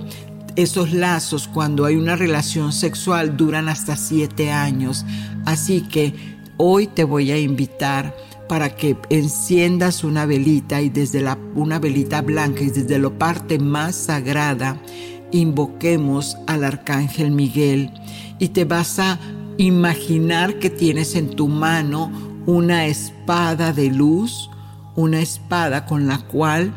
esos 0.58 0.92
lazos 0.92 1.48
cuando 1.48 1.86
hay 1.86 1.96
una 1.96 2.16
relación 2.16 2.74
sexual 2.74 3.38
duran 3.38 3.70
hasta 3.70 3.96
siete 3.96 4.52
años. 4.52 5.06
Así 5.46 5.82
que 5.82 6.16
hoy 6.58 6.88
te 6.88 7.04
voy 7.04 7.32
a 7.32 7.38
invitar 7.38 8.16
para 8.50 8.76
que 8.76 8.98
enciendas 9.10 10.04
una 10.04 10.26
velita 10.26 10.82
y 10.82 10.90
desde 10.90 11.22
la, 11.22 11.38
una 11.54 11.78
velita 11.78 12.24
blanca 12.24 12.64
y 12.64 12.72
desde 12.72 12.98
la 12.98 13.12
parte 13.12 13.60
más 13.60 13.96
sagrada 13.96 14.82
invoquemos 15.32 16.36
al 16.48 16.64
arcángel 16.64 17.32
Miguel 17.32 17.92
y 18.40 18.50
te 18.50 18.66
vas 18.66 18.98
a 18.98 19.20
imaginar 19.58 20.58
que 20.58 20.72
tienes 20.72 21.14
en 21.16 21.30
tu 21.30 21.50
mano 21.50 22.12
una 22.48 22.88
espada 22.88 23.74
de 23.74 23.92
luz, 23.92 24.50
una 24.96 25.20
espada 25.20 25.86
con 25.86 26.08
la 26.08 26.18
cual 26.18 26.74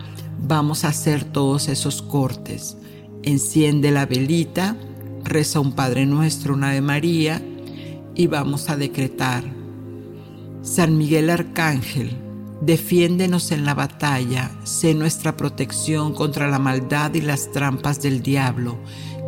vamos 0.47 0.85
a 0.85 0.89
hacer 0.89 1.25
todos 1.25 1.69
esos 1.69 2.03
cortes 2.03 2.77
enciende 3.23 3.91
la 3.91 4.07
velita, 4.07 4.77
reza 5.25 5.61
un 5.61 5.73
Padre 5.73 6.07
Nuestro, 6.07 6.55
una 6.55 6.73
de 6.73 6.81
María 6.81 7.43
y 8.15 8.27
vamos 8.27 8.71
a 8.71 8.77
decretar. 8.77 9.45
San 10.63 10.99
Miguel 10.99 11.31
Arcángel, 11.31 12.17
defiéndenos 12.61 13.51
en 13.51 13.65
la 13.65 13.75
batalla, 13.75 14.51
sé 14.65 14.95
nuestra 14.95 15.37
protección 15.37 16.15
contra 16.15 16.49
la 16.49 16.59
maldad 16.59 17.15
y 17.15 17.21
las 17.21 17.51
trampas 17.51 18.03
del 18.03 18.23
diablo, 18.23 18.79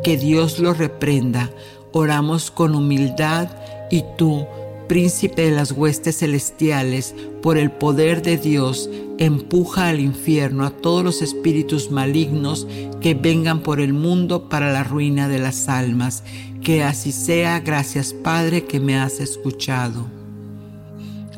que 0.02 0.16
Dios 0.16 0.58
lo 0.58 0.74
reprenda. 0.74 1.50
Oramos 1.92 2.50
con 2.50 2.74
humildad 2.74 3.50
y 3.90 4.04
tú, 4.16 4.46
príncipe 4.88 5.42
de 5.42 5.50
las 5.50 5.72
huestes 5.72 6.18
celestiales, 6.18 7.14
por 7.42 7.58
el 7.58 7.70
poder 7.70 8.22
de 8.22 8.36
Dios, 8.36 8.88
empuja 9.18 9.88
al 9.88 10.00
infierno 10.00 10.64
a 10.64 10.70
todos 10.70 11.04
los 11.04 11.22
espíritus 11.22 11.90
malignos 11.90 12.66
que 13.00 13.14
vengan 13.14 13.60
por 13.62 13.80
el 13.80 13.92
mundo 13.92 14.48
para 14.48 14.72
la 14.72 14.84
ruina 14.84 15.28
de 15.28 15.38
las 15.38 15.68
almas. 15.68 16.24
Que 16.62 16.82
así 16.84 17.12
sea, 17.12 17.60
gracias 17.60 18.12
Padre 18.12 18.64
que 18.64 18.80
me 18.80 18.96
has 18.96 19.20
escuchado. 19.20 20.06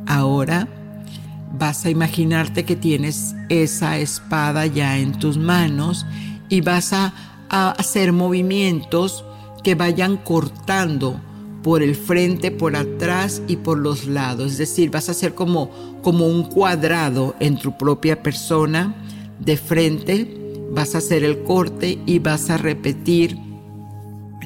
Ahora 0.07 0.69
vas 1.59 1.85
a 1.87 1.91
imaginarte 1.91 2.65
que 2.65 2.77
tienes 2.77 3.35
esa 3.49 3.99
espada 3.99 4.67
ya 4.67 4.99
en 4.99 5.13
tus 5.19 5.39
manos 5.39 6.05
y 6.49 6.61
vas 6.61 6.93
a, 6.93 7.15
hacer 7.49 8.13
movimientos 8.13 9.25
que 9.63 9.77
vayan 9.77 10.17
cortando 10.17 11.21
por 11.65 11.83
el 11.83 11.97
frente, 11.97 12.51
por 12.51 12.77
atrás 12.77 13.41
y 13.49 13.57
por 13.57 13.79
los 13.79 14.07
lados. 14.07 14.53
Es 14.53 14.59
decir, 14.59 14.91
vas 14.91 15.09
a 15.09 15.13
hacer 15.13 15.35
como, 15.35 15.71
como 16.03 16.27
un 16.27 16.45
cuadrado 16.45 17.35
en 17.41 17.57
tu 17.57 17.79
propia 17.79 18.23
persona 18.23 18.95
de 19.41 19.57
frente, 19.57 20.67
vas 20.73 20.95
a 20.95 20.99
hacer 20.99 21.25
el 21.25 21.43
corte 21.43 21.99
y 22.05 22.19
vas 22.19 22.51
a 22.51 22.59
repetir 22.59 23.39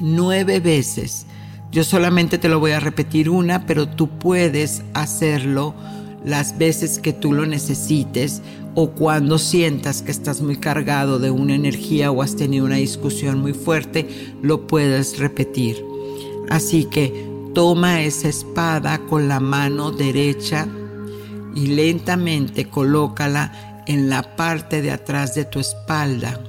nueve 0.01 0.61
veces. 0.61 1.25
Yo 1.73 1.83
solamente 1.83 2.37
te 2.37 2.47
lo 2.47 2.61
voy 2.61 2.71
a 2.71 2.79
repetir 2.79 3.29
una, 3.29 3.65
pero 3.65 3.89
tú 3.89 4.07
puedes 4.07 4.81
hacerlo 4.93 5.75
las 6.23 6.57
veces 6.57 6.99
que 6.99 7.11
tú 7.11 7.33
lo 7.33 7.45
necesites 7.45 8.41
o 8.75 8.91
cuando 8.91 9.39
sientas 9.39 10.01
que 10.01 10.11
estás 10.11 10.41
muy 10.41 10.55
cargado 10.55 11.19
de 11.19 11.31
una 11.31 11.55
energía 11.55 12.11
o 12.11 12.21
has 12.21 12.37
tenido 12.37 12.65
una 12.65 12.77
discusión 12.77 13.41
muy 13.41 13.51
fuerte, 13.51 14.07
lo 14.41 14.67
puedes 14.67 15.19
repetir. 15.19 15.88
Así 16.49 16.85
que 16.85 17.29
toma 17.53 18.01
esa 18.01 18.27
espada 18.27 18.99
con 19.07 19.27
la 19.27 19.39
mano 19.39 19.91
derecha 19.91 20.67
y 21.55 21.67
lentamente 21.67 22.69
colócala 22.69 23.83
en 23.87 24.09
la 24.09 24.35
parte 24.35 24.81
de 24.81 24.91
atrás 24.91 25.35
de 25.35 25.45
tu 25.45 25.59
espalda. 25.59 26.39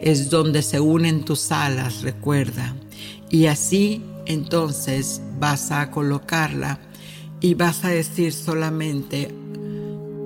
Es 0.00 0.30
donde 0.30 0.62
se 0.62 0.80
unen 0.80 1.24
tus 1.24 1.50
alas, 1.52 2.02
recuerda. 2.02 2.74
Y 3.30 3.46
así 3.46 4.02
entonces 4.26 5.20
vas 5.38 5.70
a 5.70 5.90
colocarla 5.90 6.78
y 7.40 7.54
vas 7.54 7.84
a 7.84 7.88
decir 7.88 8.32
solamente, 8.32 9.34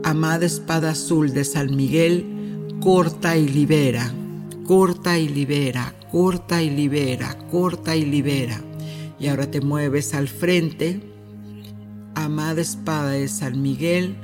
amada 0.04 0.46
espada 0.46 0.90
azul 0.90 1.32
de 1.32 1.44
San 1.44 1.76
Miguel, 1.76 2.26
corta 2.80 3.36
y 3.36 3.48
libera, 3.48 4.12
corta 4.66 5.18
y 5.18 5.28
libera, 5.28 5.94
corta 6.10 6.62
y 6.62 6.70
libera, 6.70 7.36
corta 7.50 7.94
y 7.94 8.04
libera. 8.04 8.60
Y 9.22 9.28
ahora 9.28 9.48
te 9.48 9.60
mueves 9.60 10.14
al 10.14 10.26
frente. 10.26 11.00
Amada 12.16 12.60
espada 12.60 13.12
de 13.12 13.28
San 13.28 13.62
Miguel, 13.62 14.16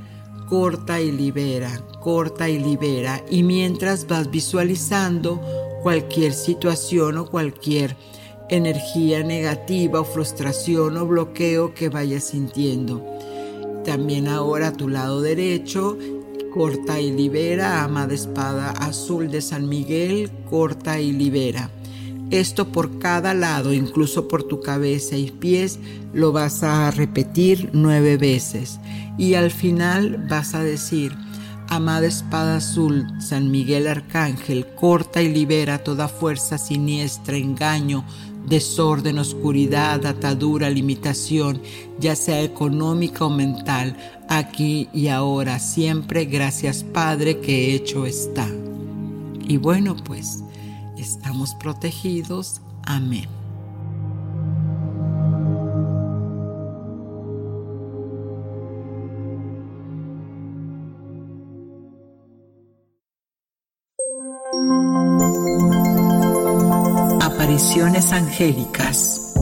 corta 0.49 1.01
y 1.01 1.13
libera, 1.13 1.71
corta 2.03 2.49
y 2.49 2.59
libera. 2.59 3.25
Y 3.31 3.45
mientras 3.45 4.09
vas 4.09 4.29
visualizando 4.29 5.41
cualquier 5.85 6.33
situación 6.33 7.17
o 7.17 7.31
cualquier 7.31 7.97
energía 8.51 9.23
negativa 9.23 10.01
o 10.01 10.05
frustración 10.05 10.97
o 10.97 11.07
bloqueo 11.07 11.75
que 11.75 11.91
vayas 11.91 12.25
sintiendo. 12.25 13.07
También 13.85 14.27
ahora 14.27 14.69
a 14.69 14.73
tu 14.73 14.89
lado 14.89 15.23
derecho, 15.23 15.97
corta 16.53 17.01
y 17.01 17.13
libera, 17.13 17.85
amada 17.85 18.15
espada 18.15 18.71
azul 18.73 19.31
de 19.31 19.43
San 19.43 19.69
Miguel, 19.69 20.29
corta 20.51 20.99
y 20.99 21.13
libera. 21.13 21.71
Esto 22.31 22.69
por 22.69 22.99
cada 22.99 23.33
lado, 23.33 23.73
incluso 23.73 24.29
por 24.29 24.43
tu 24.43 24.61
cabeza 24.61 25.17
y 25.17 25.31
pies, 25.31 25.79
lo 26.13 26.33
vas 26.33 26.63
a 26.63 26.91
repetir 26.91 27.71
nueve 27.73 28.17
veces. 28.17 28.81
Y 29.17 29.35
al 29.35 29.51
final 29.51 30.27
vas 30.29 30.55
a 30.55 30.63
decir, 30.63 31.17
Amada 31.71 32.07
espada 32.07 32.57
azul, 32.57 33.07
San 33.21 33.51
Miguel 33.51 33.89
Arcángel, 33.89 34.67
corta 34.75 35.21
y 35.21 35.29
libera 35.29 35.85
toda 35.85 36.09
fuerza 36.09 36.57
siniestra, 36.57 37.37
engaño, 37.37 38.07
desorden, 38.49 39.19
oscuridad, 39.19 40.07
atadura, 40.07 40.71
limitación, 40.71 41.61
ya 42.01 42.17
sea 42.17 42.41
económica 42.43 43.27
o 43.27 43.31
mental, 43.31 43.99
aquí 44.31 44.89
y 44.95 45.09
ahora, 45.09 45.59
siempre, 45.59 46.25
gracias 46.25 46.85
Padre 46.85 47.41
que 47.41 47.75
hecho 47.75 48.07
está. 48.07 48.49
Y 49.47 49.59
bueno, 49.59 49.95
pues 49.95 50.43
estamos 50.99 51.55
protegidos. 51.55 52.61
Amén. 52.85 53.29
Apariciones 67.21 68.13
angélicas. 68.13 69.35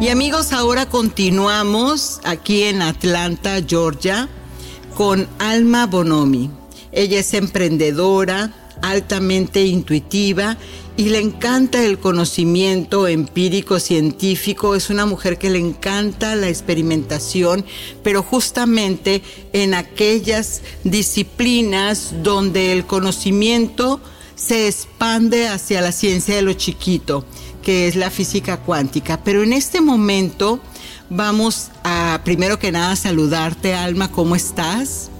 Y 0.00 0.08
amigos, 0.10 0.52
ahora 0.52 0.86
continuamos 0.86 2.20
aquí 2.24 2.62
en 2.64 2.82
Atlanta, 2.82 3.60
Georgia, 3.66 4.28
con 4.96 5.26
Alma 5.40 5.86
Bonomi. 5.86 6.50
Ella 6.92 7.20
es 7.20 7.34
emprendedora, 7.34 8.52
altamente 8.82 9.64
intuitiva 9.64 10.56
y 10.96 11.10
le 11.10 11.20
encanta 11.20 11.84
el 11.84 11.98
conocimiento 11.98 13.06
empírico, 13.06 13.78
científico, 13.78 14.74
es 14.74 14.90
una 14.90 15.06
mujer 15.06 15.38
que 15.38 15.48
le 15.48 15.58
encanta 15.58 16.34
la 16.34 16.48
experimentación, 16.48 17.64
pero 18.02 18.22
justamente 18.22 19.22
en 19.52 19.74
aquellas 19.74 20.62
disciplinas 20.82 22.14
donde 22.24 22.72
el 22.72 22.84
conocimiento 22.84 24.00
se 24.34 24.66
expande 24.66 25.46
hacia 25.46 25.80
la 25.80 25.92
ciencia 25.92 26.34
de 26.34 26.42
lo 26.42 26.52
chiquito, 26.54 27.24
que 27.62 27.86
es 27.86 27.94
la 27.94 28.10
física 28.10 28.56
cuántica. 28.56 29.22
Pero 29.22 29.44
en 29.44 29.52
este 29.52 29.80
momento 29.80 30.58
vamos 31.10 31.70
a, 31.84 32.20
primero 32.24 32.58
que 32.58 32.72
nada, 32.72 32.96
saludarte, 32.96 33.74
Alma, 33.74 34.10
¿cómo 34.10 34.34
estás? 34.34 35.10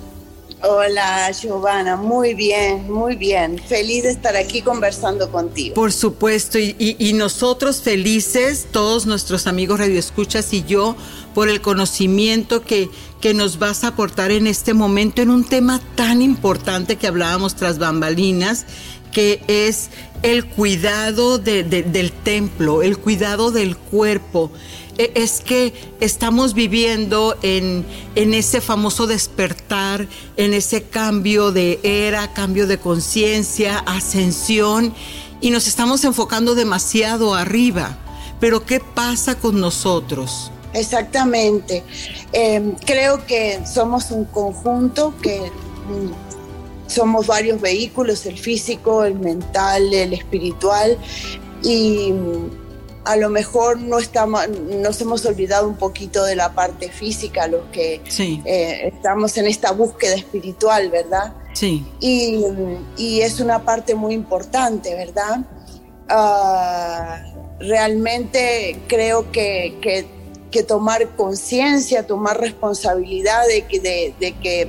Hola, 0.60 1.30
Giovanna, 1.30 1.94
muy 1.96 2.34
bien, 2.34 2.90
muy 2.90 3.14
bien. 3.14 3.60
Feliz 3.60 4.02
de 4.02 4.10
estar 4.10 4.36
aquí 4.36 4.60
conversando 4.60 5.30
contigo. 5.30 5.74
Por 5.74 5.92
supuesto, 5.92 6.58
y, 6.58 7.12
nosotros 7.14 7.80
felices, 7.80 8.66
todos 8.72 9.06
nuestros 9.06 9.46
amigos 9.46 9.78
radioescuchas 9.78 10.52
y 10.52 10.64
yo, 10.64 10.96
por 11.32 11.48
el 11.48 11.60
conocimiento 11.60 12.62
que, 12.62 12.90
que 13.20 13.34
nos 13.34 13.60
vas 13.60 13.84
a 13.84 13.88
aportar 13.88 14.32
en 14.32 14.48
este 14.48 14.74
momento 14.74 15.22
en 15.22 15.30
un 15.30 15.44
tema 15.44 15.80
tan 15.94 16.22
importante 16.22 16.96
que 16.96 17.06
hablábamos 17.06 17.54
tras 17.54 17.78
bambalinas, 17.78 18.66
que 19.12 19.40
es 19.46 19.90
el 20.22 20.44
cuidado 20.44 21.38
del 21.38 22.12
templo, 22.24 22.82
el 22.82 22.98
cuidado 22.98 23.52
del 23.52 23.76
cuerpo. 23.76 24.50
E, 24.98 25.12
es 25.14 25.40
que 25.40 25.72
estamos 26.00 26.54
viviendo 26.54 27.36
en, 27.42 27.86
en 28.16 28.34
ese 28.34 28.60
famoso 28.60 29.06
despertar, 29.06 30.06
en 30.36 30.52
ese 30.52 30.82
cambio 30.82 31.52
de 31.52 31.78
era, 31.82 32.32
cambio 32.34 32.66
de 32.66 32.78
conciencia, 32.78 33.78
ascensión, 33.78 34.92
y 35.40 35.50
nos 35.50 35.68
estamos 35.68 36.04
enfocando 36.04 36.54
demasiado 36.54 37.34
arriba. 37.34 37.96
Pero 38.40 38.66
¿qué 38.66 38.80
pasa 38.80 39.36
con 39.36 39.60
nosotros? 39.60 40.50
Exactamente. 40.72 41.82
Em, 42.32 42.74
creo 42.84 43.24
que 43.26 43.60
somos 43.66 44.10
un 44.10 44.24
conjunto 44.24 45.14
que 45.22 45.40
mm, 45.40 46.88
somos 46.88 47.26
varios 47.26 47.60
vehículos, 47.60 48.26
el 48.26 48.38
físico, 48.38 49.04
el 49.04 49.18
mental, 49.18 49.92
el 49.94 50.12
espiritual, 50.12 50.98
y 51.62 52.12
a 53.08 53.16
lo 53.16 53.30
mejor 53.30 53.80
no 53.80 53.98
estamos, 53.98 54.46
nos 54.50 55.00
hemos 55.00 55.24
olvidado 55.24 55.66
un 55.66 55.76
poquito 55.76 56.24
de 56.24 56.36
la 56.36 56.52
parte 56.52 56.90
física, 56.90 57.46
los 57.46 57.62
que 57.72 58.02
eh, 58.18 58.92
estamos 58.94 59.34
en 59.38 59.46
esta 59.46 59.72
búsqueda 59.72 60.14
espiritual, 60.14 60.90
¿verdad? 60.90 61.32
Sí. 61.54 61.86
Y, 62.00 63.22
es 63.22 63.40
una 63.40 63.64
parte 63.64 63.94
muy 63.94 64.12
importante, 64.12 64.94
¿verdad? 64.94 65.40
Ah, 66.10 67.22
realmente 67.58 68.78
creo 68.88 69.32
que, 69.32 69.78
que, 70.50 70.62
tomar 70.64 71.08
conciencia, 71.16 72.06
tomar 72.06 72.38
responsabilidad 72.38 73.46
de 73.46 73.62
que, 73.62 73.80
de, 73.80 74.32
que 74.42 74.68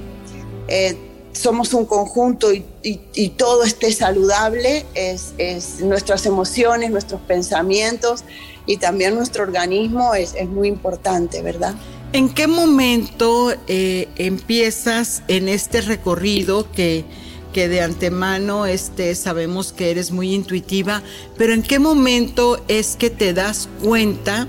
eh, 0.70 0.98
somos 1.34 1.74
un 1.74 1.86
conjunto 1.86 2.52
y, 2.54 3.30
todo 3.38 3.64
esté 3.64 3.92
saludable, 3.92 4.86
es, 4.94 5.34
nuestras 5.82 6.26
emociones, 6.26 6.92
nuestros 6.92 7.22
pensamientos 7.22 8.24
y 8.66 8.78
también 8.78 9.16
nuestro 9.16 9.44
organismo 9.44 10.14
es, 10.14 10.34
muy 10.48 10.68
importante, 10.68 11.42
¿verdad? 11.42 11.76
¿En 12.12 12.30
qué 12.30 12.48
momento 12.48 13.54
eh, 13.68 14.08
empiezas 14.16 15.22
en 15.28 15.48
este 15.48 15.82
recorrido 15.82 16.72
que, 16.72 17.06
que 17.54 17.68
de 17.68 17.82
antemano 17.82 18.66
este, 18.66 19.14
sabemos 19.16 19.74
que 19.74 19.92
eres 19.92 20.12
muy 20.12 20.34
intuitiva, 20.34 21.04
pero 21.38 21.54
en 21.54 21.62
qué 21.62 21.80
momento 21.80 22.60
es 22.68 22.96
que 22.96 23.10
te 23.10 23.34
das 23.34 23.70
cuenta 23.84 24.48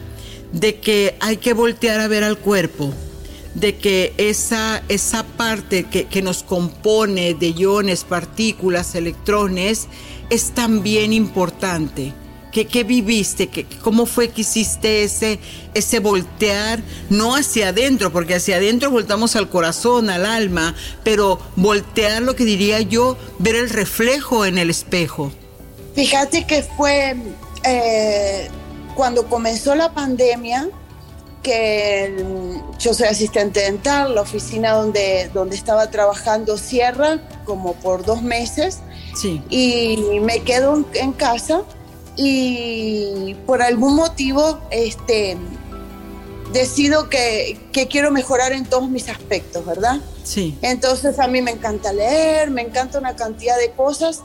de 0.53 0.81
que 0.81 1.17
hay 1.21 1.37
que 1.37 1.53
voltear 1.53 2.01
a 2.01 2.09
ver 2.09 2.25
al 2.25 2.39
cuerpo? 2.39 2.93
De 3.61 3.77
que 3.77 4.15
esa, 4.17 4.83
esa 4.89 5.23
parte 5.23 5.85
que, 5.85 6.23
nos 6.23 6.43
compone 6.43 7.35
de 7.35 7.51
iones, 7.51 8.05
partículas, 8.05 8.95
electrones, 8.95 9.87
es 10.31 10.53
también 10.53 11.13
importante. 11.13 12.15
¿Qué, 12.53 12.67
qué 12.67 12.83
viviste? 12.83 13.49
¿Qué, 13.49 13.65
¿Cómo 13.83 14.07
fue 14.07 14.31
que 14.31 14.41
hiciste 14.41 15.05
ese, 15.05 15.39
ese 15.75 16.01
voltear? 16.01 16.81
No 17.11 17.37
hacia 17.37 17.69
adentro, 17.69 18.11
porque 18.11 18.35
hacia 18.35 18.57
adentro 18.57 18.91
voltamos 18.91 19.37
al 19.37 19.49
corazón, 19.49 20.11
al 20.11 20.27
alma, 20.27 20.75
pero 21.05 21.39
voltear 21.55 22.23
lo 22.23 22.35
que 22.35 22.45
diría 22.45 22.81
yo, 22.81 23.17
ver 23.39 23.55
el 23.55 23.71
reflejo 23.71 24.47
en 24.47 24.59
el 24.59 24.71
espejo. 24.71 25.31
Fíjate 25.95 26.47
que 26.47 26.63
fue 26.63 27.15
eh, 27.65 28.49
cuando 28.95 29.27
comenzó 29.27 29.75
la 29.75 29.93
pandemia, 29.93 30.69
que 31.43 32.15
yo 32.79 32.95
soy 32.95 33.09
asistente 33.09 33.61
dental, 33.61 34.15
la 34.15 34.23
oficina 34.23 34.73
donde, 34.73 35.31
donde 35.33 35.57
estaba 35.57 35.91
trabajando 35.91 36.59
cierra 36.59 37.19
como 37.45 37.75
por 37.75 38.05
dos 38.05 38.23
meses 38.23 38.81
sí. 39.15 39.43
y 39.49 40.21
me 40.21 40.41
quedo 40.43 40.85
en 40.95 41.13
casa 41.13 41.63
y 42.17 43.35
por 43.47 43.63
algún 43.63 43.97
motivo 43.97 44.61
este, 44.71 45.37
decido 46.53 47.09
que, 47.09 47.59
que, 47.73 47.89
quiero 47.89 48.11
mejorar 48.11 48.53
en 48.53 48.67
todos 48.67 48.89
mis 48.91 49.09
aspectos, 49.09 49.65
¿verdad? 49.65 50.01
Sí. 50.25 50.59
Entonces 50.63 51.19
a 51.19 51.29
mí 51.29 51.41
me 51.41 51.53
encanta 51.53 51.93
leer, 51.93 52.51
me 52.51 52.63
encanta 52.63 52.99
una 52.99 53.17
cantidad 53.17 53.57
de 53.59 53.71
cosas 53.73 54.23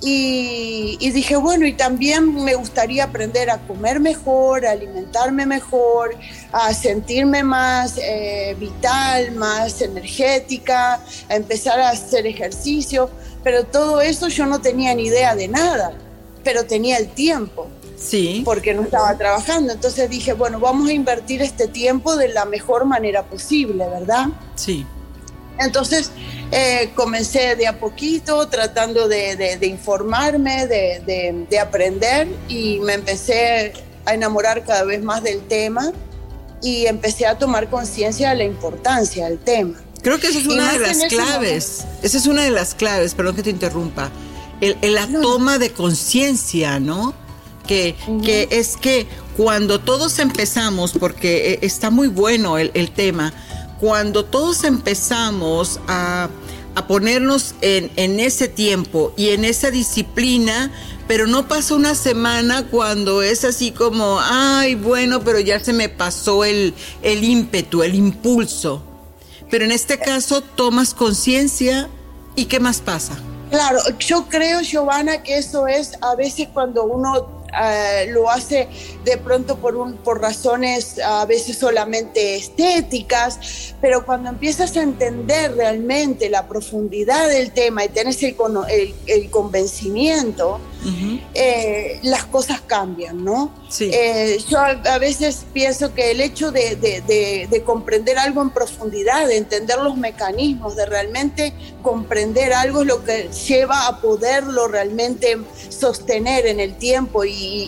y, 0.00 1.10
dije, 1.10 1.36
bueno, 1.36 1.66
y 1.66 1.72
también 1.72 2.44
me 2.44 2.54
gustaría 2.54 3.04
aprender 3.04 3.50
a 3.50 3.58
comer 3.58 3.98
mejor, 3.98 4.64
a 4.64 4.70
alimentarme 4.70 5.44
mejor, 5.44 6.16
a 6.52 6.72
sentirme 6.72 7.42
más 7.42 7.98
eh, 7.98 8.56
vital, 8.60 9.32
más 9.32 9.82
energética, 9.82 11.00
a 11.28 11.34
empezar 11.34 11.80
a 11.80 11.90
hacer 11.90 12.26
ejercicio, 12.26 13.10
pero 13.42 13.64
todo 13.64 14.00
eso 14.00 14.28
yo 14.28 14.46
no 14.46 14.60
tenía 14.60 14.94
ni 14.94 15.06
idea 15.06 15.34
de 15.34 15.48
nada, 15.48 15.92
pero 16.44 16.64
tenía 16.64 16.98
el 16.98 17.08
tiempo. 17.08 17.68
Sí. 17.96 18.42
Porque 18.44 18.74
no 18.74 18.82
estaba 18.82 19.18
trabajando. 19.18 19.72
Entonces 19.72 20.08
dije, 20.08 20.32
bueno, 20.32 20.60
vamos 20.60 20.88
a 20.88 20.92
invertir 20.92 21.42
este 21.42 21.66
tiempo 21.66 22.14
de 22.14 22.28
la 22.28 22.44
mejor 22.44 22.84
manera 22.84 23.24
posible, 23.24 23.88
¿verdad? 23.88 24.28
Sí. 24.54 24.86
Entonces 25.58 26.12
eh, 26.50 26.90
comencé 26.94 27.56
de 27.56 27.66
a 27.66 27.78
poquito 27.78 28.48
tratando 28.48 29.06
de, 29.08 29.58
informarme, 29.62 30.66
de, 30.66 31.58
aprender 31.60 32.28
y 32.48 32.78
me 32.80 32.94
empecé 32.94 33.72
a 34.06 34.14
enamorar 34.14 34.64
cada 34.64 34.84
vez 34.84 35.02
más 35.02 35.22
del 35.22 35.40
tema 35.46 35.92
y 36.62 36.86
empecé 36.86 37.26
a 37.26 37.38
tomar 37.38 37.68
conciencia 37.68 38.30
de 38.30 38.36
la 38.36 38.44
importancia 38.44 39.28
del 39.28 39.38
tema. 39.38 39.78
Creo 40.02 40.18
que 40.18 40.28
esa 40.28 40.38
es 40.38 40.46
una 40.46 40.72
de 40.72 40.78
las 40.78 41.04
claves. 41.04 41.84
Esa 42.02 42.16
es 42.16 42.26
una 42.26 42.42
de 42.44 42.50
las 42.50 42.74
claves, 42.74 43.14
perdón 43.14 43.36
que 43.36 43.42
te 43.42 43.50
interrumpa. 43.50 44.10
El, 44.60 44.76
la 44.94 45.06
toma 45.06 45.58
de 45.58 45.70
conciencia, 45.72 46.80
¿no? 46.80 47.14
Que, 47.66 47.94
que, 48.24 48.48
es 48.50 48.78
que 48.78 49.06
cuando 49.36 49.78
todos 49.78 50.18
empezamos, 50.18 50.92
porque 50.98 51.52
eh, 51.52 51.58
está 51.62 51.90
muy 51.90 52.08
bueno 52.08 52.56
el, 52.56 52.70
el 52.72 52.90
tema, 52.90 53.34
cuando 53.80 54.24
todos 54.24 54.64
empezamos 54.64 55.80
a, 55.86 56.28
ponernos 56.86 57.56
en, 57.60 58.20
ese 58.20 58.46
tiempo 58.46 59.12
y 59.16 59.30
en 59.30 59.44
esa 59.44 59.72
disciplina, 59.72 60.70
pero 61.08 61.26
no 61.26 61.48
pasa 61.48 61.74
una 61.74 61.96
semana 61.96 62.68
cuando 62.68 63.20
es 63.20 63.44
así 63.44 63.72
como, 63.72 64.18
ay, 64.20 64.76
bueno, 64.76 65.20
pero 65.24 65.40
ya 65.40 65.58
se 65.58 65.72
me 65.72 65.88
pasó 65.88 66.44
el, 66.44 66.74
el 67.02 67.24
ímpetu, 67.24 67.82
el 67.82 67.96
impulso. 67.96 68.80
Pero 69.50 69.64
en 69.64 69.72
este 69.72 69.98
caso 69.98 70.40
tomas 70.40 70.94
conciencia 70.94 71.88
y 72.36 72.44
¿qué 72.44 72.60
más 72.60 72.80
pasa? 72.80 73.18
Claro, 73.50 73.80
yo 73.98 74.26
creo, 74.28 74.60
Giovanna, 74.60 75.22
que 75.22 75.38
eso 75.38 75.66
es 75.66 75.92
a 76.00 76.14
veces 76.14 76.48
cuando 76.52 76.84
uno 76.84 77.37
eh, 77.52 78.06
lo 78.10 78.30
hace 78.30 78.68
de 79.04 79.16
pronto 79.16 79.56
por, 79.56 79.76
un, 79.76 79.94
por 79.96 80.20
razones 80.20 80.98
a 80.98 81.24
veces 81.24 81.56
solamente 81.56 82.36
estéticas, 82.36 83.74
pero 83.80 84.04
cuando 84.04 84.28
empiezas 84.28 84.76
a 84.76 84.82
entender 84.82 85.54
realmente 85.54 86.28
la 86.28 86.46
profundidad 86.46 87.28
del 87.28 87.52
tema 87.52 87.84
y 87.84 87.88
tienes 87.88 88.22
el, 88.22 88.36
el, 89.06 89.30
convencimiento, 89.30 90.60
eh, 91.34 91.98
las 92.02 92.24
cosas 92.24 92.60
cambian, 92.60 93.24
¿no? 93.24 93.52
Eh, 93.80 94.38
yo 94.48 94.58
a, 94.58 94.98
veces 94.98 95.44
pienso 95.52 95.92
que 95.92 96.12
el 96.12 96.20
hecho 96.20 96.50
de, 96.52 96.76
de, 96.76 97.62
comprender 97.64 98.18
algo 98.18 98.42
en 98.42 98.50
profundidad, 98.50 99.26
de 99.26 99.36
entender 99.36 99.78
los 99.78 99.96
mecanismos, 99.96 100.76
de 100.76 100.86
realmente 100.86 101.52
comprender 101.82 102.52
algo 102.52 102.82
es 102.82 102.86
lo 102.86 103.04
que 103.04 103.28
lleva 103.46 103.86
a 103.86 104.00
poderlo 104.00 104.68
realmente 104.68 105.38
sostener 105.68 106.46
en 106.46 106.60
el 106.60 106.76
tiempo 106.76 107.24
y 107.24 107.58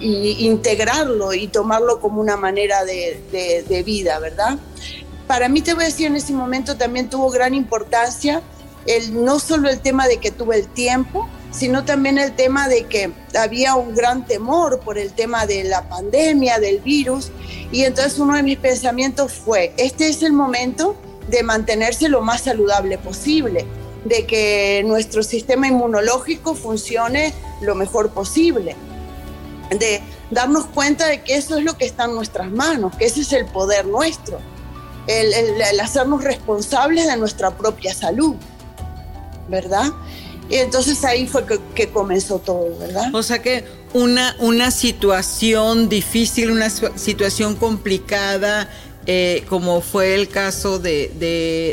y, 0.00 0.46
integrarlo 0.46 1.32
y 1.32 1.48
tomarlo 1.48 2.00
como 2.00 2.20
una 2.20 2.36
manera 2.36 2.84
de, 2.84 3.82
vida, 3.84 4.18
¿verdad? 4.18 4.58
Para 5.26 5.48
mí, 5.48 5.62
te 5.62 5.74
voy 5.74 5.84
a 5.84 5.86
decir, 5.86 6.06
en 6.06 6.16
ese 6.16 6.32
momento 6.32 6.76
también 6.76 7.08
tuvo 7.08 7.30
gran 7.30 7.54
importancia 7.54 8.42
el, 8.86 9.24
no 9.24 9.38
solo 9.38 9.68
el 9.68 9.80
tema 9.80 10.08
de 10.08 10.18
que 10.18 10.30
tuve 10.30 10.56
el 10.56 10.68
tiempo, 10.68 11.28
sino 11.50 11.84
también 11.84 12.18
el 12.18 12.34
tema 12.34 12.68
de 12.68 12.84
que 12.84 13.12
había 13.38 13.74
un 13.74 13.94
gran 13.94 14.24
temor 14.24 14.80
por 14.80 14.98
el 14.98 15.12
tema 15.12 15.46
de 15.46 15.64
la 15.64 15.88
pandemia, 15.88 16.58
del 16.58 16.80
virus, 16.80 17.30
y 17.72 17.84
entonces 17.84 18.18
uno 18.18 18.34
de 18.34 18.42
mis 18.42 18.58
pensamientos 18.58 19.32
fue, 19.32 19.72
este 19.76 20.08
es 20.08 20.22
el 20.22 20.32
momento 20.32 20.96
de 21.28 21.42
mantenerse 21.42 22.08
lo 22.08 22.20
más 22.20 22.42
saludable 22.42 22.98
posible, 22.98 23.66
de 24.04 24.26
que 24.26 24.82
nuestro 24.86 25.22
sistema 25.22 25.66
inmunológico 25.66 26.54
funcione 26.54 27.34
lo 27.60 27.74
mejor 27.74 28.10
posible, 28.10 28.74
de 29.70 30.00
darnos 30.30 30.66
cuenta 30.66 31.06
de 31.06 31.22
que 31.22 31.36
eso 31.36 31.58
es 31.58 31.64
lo 31.64 31.76
que 31.76 31.84
está 31.84 32.04
en 32.04 32.14
nuestras 32.14 32.50
manos, 32.50 32.96
que 32.96 33.04
ese 33.04 33.20
es 33.20 33.32
el 33.32 33.46
poder 33.46 33.86
nuestro, 33.86 34.38
el, 35.06 35.80
hacernos 35.80 36.24
responsables 36.24 37.06
de 37.06 37.16
nuestra 37.16 37.50
propia 37.50 37.94
salud, 37.94 38.34
¿verdad? 39.48 39.90
Y 40.50 40.56
entonces 40.56 41.04
ahí 41.04 41.26
fue 41.26 41.44
que, 41.74 41.88
comenzó 41.88 42.38
todo, 42.40 42.76
¿verdad? 42.78 43.14
O 43.14 43.22
sea 43.22 43.40
que 43.40 43.64
una, 43.94 44.34
una 44.40 44.70
situación 44.70 45.88
difícil, 45.88 46.50
una 46.50 46.68
situación 46.68 47.54
complicada, 47.54 48.68
eh, 49.06 49.44
como 49.48 49.80
fue 49.80 50.14
el 50.16 50.28
caso 50.28 50.80
de, 50.80 51.12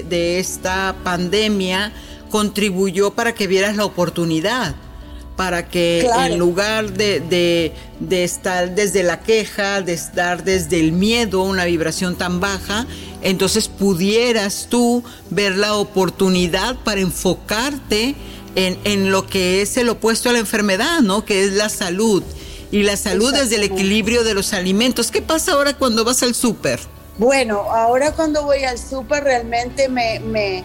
de 0.08 0.40
esta 0.40 0.96
pandemia, 1.04 1.92
contribuyó 2.30 3.12
para 3.12 3.34
que 3.34 3.48
vieras 3.48 3.76
la 3.76 3.86
oportunidad 3.86 4.76
para 5.38 5.70
que 5.70 6.10
en 6.26 6.40
lugar 6.40 6.92
de, 6.94 7.72
estar 8.10 8.74
desde 8.74 9.04
la 9.04 9.22
queja, 9.22 9.82
de 9.82 9.94
estar 9.94 10.44
desde 10.44 10.80
el 10.80 10.92
miedo, 10.92 11.44
una 11.44 11.64
vibración 11.66 12.16
tan 12.18 12.40
baja, 12.40 12.88
entonces 13.22 13.68
pudieras 13.70 14.66
tú 14.68 15.04
ver 15.30 15.56
la 15.56 15.76
oportunidad 15.76 16.76
para 16.78 17.02
enfocarte 17.02 18.16
en, 18.58 19.12
lo 19.12 19.28
que 19.28 19.62
es 19.62 19.78
el 19.78 19.90
opuesto 19.90 20.30
a 20.30 20.34
la 20.34 20.40
enfermedad, 20.40 21.02
¿no? 21.02 21.26
Que 21.26 21.44
es 21.44 21.54
la 21.54 21.70
salud. 21.70 22.24
Y 22.72 22.84
la 22.84 22.98
salud 22.98 23.34
es 23.36 23.52
el 23.52 23.64
equilibrio 23.64 24.24
de 24.24 24.34
los 24.34 24.54
alimentos. 24.54 25.12
¿Qué 25.12 25.22
pasa 25.22 25.54
ahora 25.54 25.78
cuando 25.78 26.04
vas 26.04 26.24
al 26.24 26.36
súper? 26.36 26.80
Bueno, 27.18 27.60
ahora 27.72 28.12
cuando 28.12 28.44
voy 28.44 28.64
al 28.64 28.78
súper 28.78 29.24
realmente 29.24 29.88
me, 29.90 30.20
me, 30.20 30.64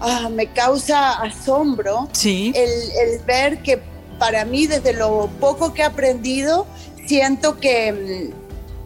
ah, 0.00 0.28
me 0.28 0.52
causa 0.52 1.12
asombro 1.12 2.08
sí. 2.12 2.52
el, 2.54 2.70
el 2.70 3.24
ver 3.24 3.62
que 3.62 3.80
para 4.18 4.44
mí, 4.44 4.66
desde 4.66 4.92
lo 4.92 5.30
poco 5.40 5.72
que 5.72 5.82
he 5.82 5.84
aprendido, 5.84 6.66
siento 7.06 7.58
que 7.58 8.32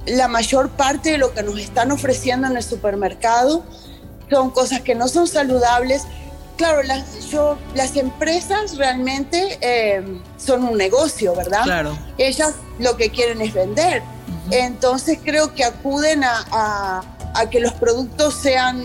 mm, 0.07 0.13
la 0.17 0.29
mayor 0.29 0.71
parte 0.71 1.13
de 1.13 1.19
lo 1.19 1.35
que 1.35 1.43
nos 1.43 1.59
están 1.59 1.91
ofreciendo 1.91 2.47
en 2.47 2.57
el 2.57 2.63
supermercado 2.63 3.65
son 4.31 4.51
cosas 4.51 4.81
que 4.83 4.95
no 4.95 5.09
son 5.09 5.27
saludables. 5.27 6.03
Claro, 6.57 6.83
las, 6.83 7.31
yo, 7.31 7.59
las 7.75 7.97
empresas 7.97 8.77
realmente 8.77 9.59
em, 9.61 10.21
son 10.37 10.65
un 10.65 10.79
negocio, 10.79 11.35
¿verdad? 11.35 11.63
Claro. 11.65 11.99
Ellas 12.19 12.55
lo 12.79 12.97
que 12.97 13.11
quieren 13.11 13.41
es 13.41 13.53
vender. 13.53 14.03
Entonces 14.51 15.19
creo 15.25 15.55
que 15.55 15.65
acuden 15.65 16.23
a, 16.23 17.03
a 17.35 17.51
que 17.51 17.61
los 17.61 17.73
productos 17.73 18.35
sean, 18.35 18.83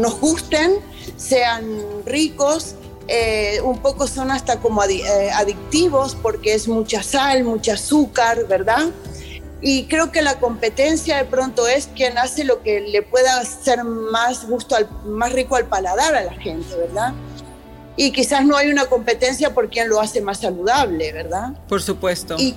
nos 0.00 0.20
gusten, 0.20 0.72
sean 1.16 1.80
ricos, 2.04 2.74
eh, 3.10 3.62
un 3.62 3.78
poco 3.78 4.06
son 4.06 4.30
hasta 4.30 4.60
como 4.60 4.84
eh, 4.84 5.30
adictivos 5.30 6.14
porque 6.14 6.52
es 6.52 6.68
mucha 6.68 7.02
sal, 7.02 7.42
mucha 7.42 7.72
azúcar, 7.72 8.46
¿verdad? 8.46 8.90
Y 9.60 9.84
creo 9.84 10.12
que 10.12 10.22
la 10.22 10.38
competencia 10.38 11.16
de 11.16 11.24
pronto 11.24 11.66
es 11.66 11.88
quien 11.88 12.16
hace 12.16 12.44
lo 12.44 12.62
que 12.62 12.80
le 12.80 13.02
pueda 13.02 13.44
ser 13.44 13.84
más 13.84 14.46
gusto, 14.46 14.76
al, 14.76 14.88
más 15.04 15.32
rico 15.32 15.56
al 15.56 15.66
paladar 15.66 16.14
a 16.14 16.24
la 16.24 16.34
gente, 16.34 16.76
¿verdad? 16.76 17.12
Y 17.96 18.12
quizás 18.12 18.44
no 18.44 18.56
hay 18.56 18.70
una 18.70 18.86
competencia 18.86 19.52
por 19.52 19.68
quien 19.68 19.88
lo 19.88 20.00
hace 20.00 20.20
más 20.20 20.40
saludable, 20.40 21.12
¿verdad? 21.12 21.54
Por 21.68 21.82
supuesto. 21.82 22.36
Y, 22.38 22.54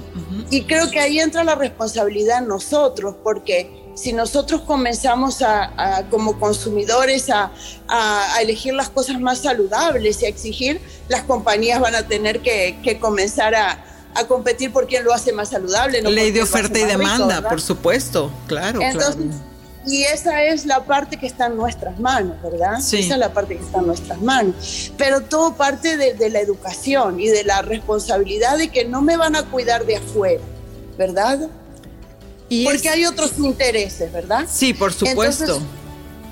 y 0.51 0.63
creo 0.65 0.91
que 0.91 0.99
ahí 0.99 1.19
entra 1.19 1.43
la 1.43 1.55
responsabilidad 1.55 2.39
en 2.39 2.47
nosotros, 2.47 3.15
porque 3.23 3.81
si 3.95 4.13
nosotros 4.13 4.61
comenzamos 4.61 5.41
a, 5.41 6.05
como 6.09 6.39
consumidores 6.39 7.29
a, 7.29 7.51
elegir 8.41 8.73
las 8.73 8.89
cosas 8.89 9.19
más 9.19 9.39
saludables 9.39 10.21
y 10.21 10.25
a 10.25 10.29
exigir, 10.29 10.81
las 11.07 11.23
compañías 11.23 11.79
van 11.79 11.95
a 11.95 12.07
tener 12.07 12.41
que, 12.41 12.97
comenzar 12.99 13.55
a, 13.55 13.83
competir 14.28 14.71
por 14.71 14.88
quién 14.88 15.04
lo 15.04 15.13
hace 15.13 15.34
más 15.34 15.50
saludable. 15.50 16.02
Ley 16.02 16.32
de 16.32 16.41
oferta 16.41 16.78
y 16.80 16.84
demanda, 16.84 17.47
por 17.47 17.62
supuesto, 17.62 18.32
claro. 18.47 18.80
Y 19.84 20.04
esa 20.04 20.43
es 20.43 20.67
la 20.67 20.86
parte 20.86 21.17
que 21.17 21.26
está 21.26 21.47
en 21.47 21.58
nuestras 21.58 22.00
manos, 22.00 22.39
¿verdad? 22.43 22.80
Sí. 22.82 23.00
Esa 23.00 23.15
es 23.15 23.19
la 23.19 23.34
parte 23.34 23.58
que 23.58 23.63
está 23.63 23.80
en 23.80 23.88
nuestras 23.88 24.21
manos. 24.21 24.91
Pero 24.95 25.21
todo 25.21 25.56
parte 25.56 25.97
de, 25.97 26.13
de 26.13 26.30
la 26.30 26.39
educación 26.39 27.19
y 27.19 27.30
de 27.30 27.43
la 27.43 27.63
responsabilidad 27.63 28.60
de 28.60 28.69
que 28.69 28.86
no 28.86 29.02
me 29.02 29.17
van 29.17 29.36
a 29.36 29.43
cuidar 29.43 29.86
de 29.88 29.95
afuera, 29.97 30.43
¿verdad? 31.00 31.50
porque 32.65 32.89
hay 32.89 33.06
otros 33.06 33.38
intereses, 33.39 34.12
¿verdad? 34.12 34.45
Sí, 34.52 34.74
por 34.74 34.93
supuesto. 34.93 35.62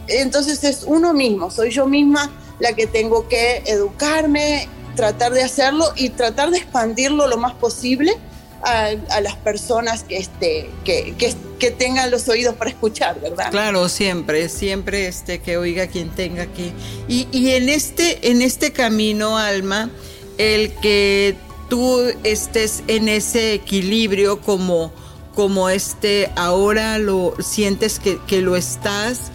Entonces, 0.07 0.63
es 0.63 0.83
uno 0.85 1.13
mismo, 1.13 1.51
soy 1.51 1.71
yo 1.71 1.85
misma 1.87 2.31
la 2.59 2.73
que 2.73 2.87
tengo 2.87 3.27
que 3.27 3.63
educarme, 3.65 4.67
tratar 4.99 5.33
de 5.33 5.43
hacerlo 5.43 5.85
y 5.95 6.09
tratar 6.09 6.51
de 6.51 6.57
expandirlo 6.57 7.27
lo 7.27 7.37
más 7.37 7.53
posible 7.53 8.17
a, 8.61 9.21
las 9.21 9.35
personas 9.37 10.03
que, 10.03 10.17
este, 10.17 10.69
que, 10.83 11.15
que, 11.57 11.71
tengan 11.71 12.11
los 12.11 12.27
oídos 12.27 12.55
para 12.55 12.69
escuchar, 12.69 13.19
¿verdad? 13.21 13.51
Claro, 13.51 13.87
siempre, 13.87 14.49
siempre 14.49 15.07
este, 15.07 15.39
que 15.39 15.57
oiga 15.57 15.87
quien 15.87 16.09
tenga 16.09 16.45
que. 16.47 16.73
Y, 17.07 17.27
y 17.31 17.51
en, 17.51 17.69
este, 17.69 18.29
en 18.29 18.41
este 18.41 18.73
camino, 18.73 19.37
Alma, 19.37 19.89
el 20.37 20.73
que 20.81 21.35
tú 21.69 22.01
estés 22.25 22.83
en 22.87 23.07
ese 23.07 23.53
equilibrio 23.53 24.41
como 24.41 24.91
como 25.39 25.69
este 25.69 26.29
ahora 26.35 26.97
lo 26.97 27.33
sientes 27.39 27.99
que, 27.99 28.41
lo 28.41 28.57
estás, 28.57 29.31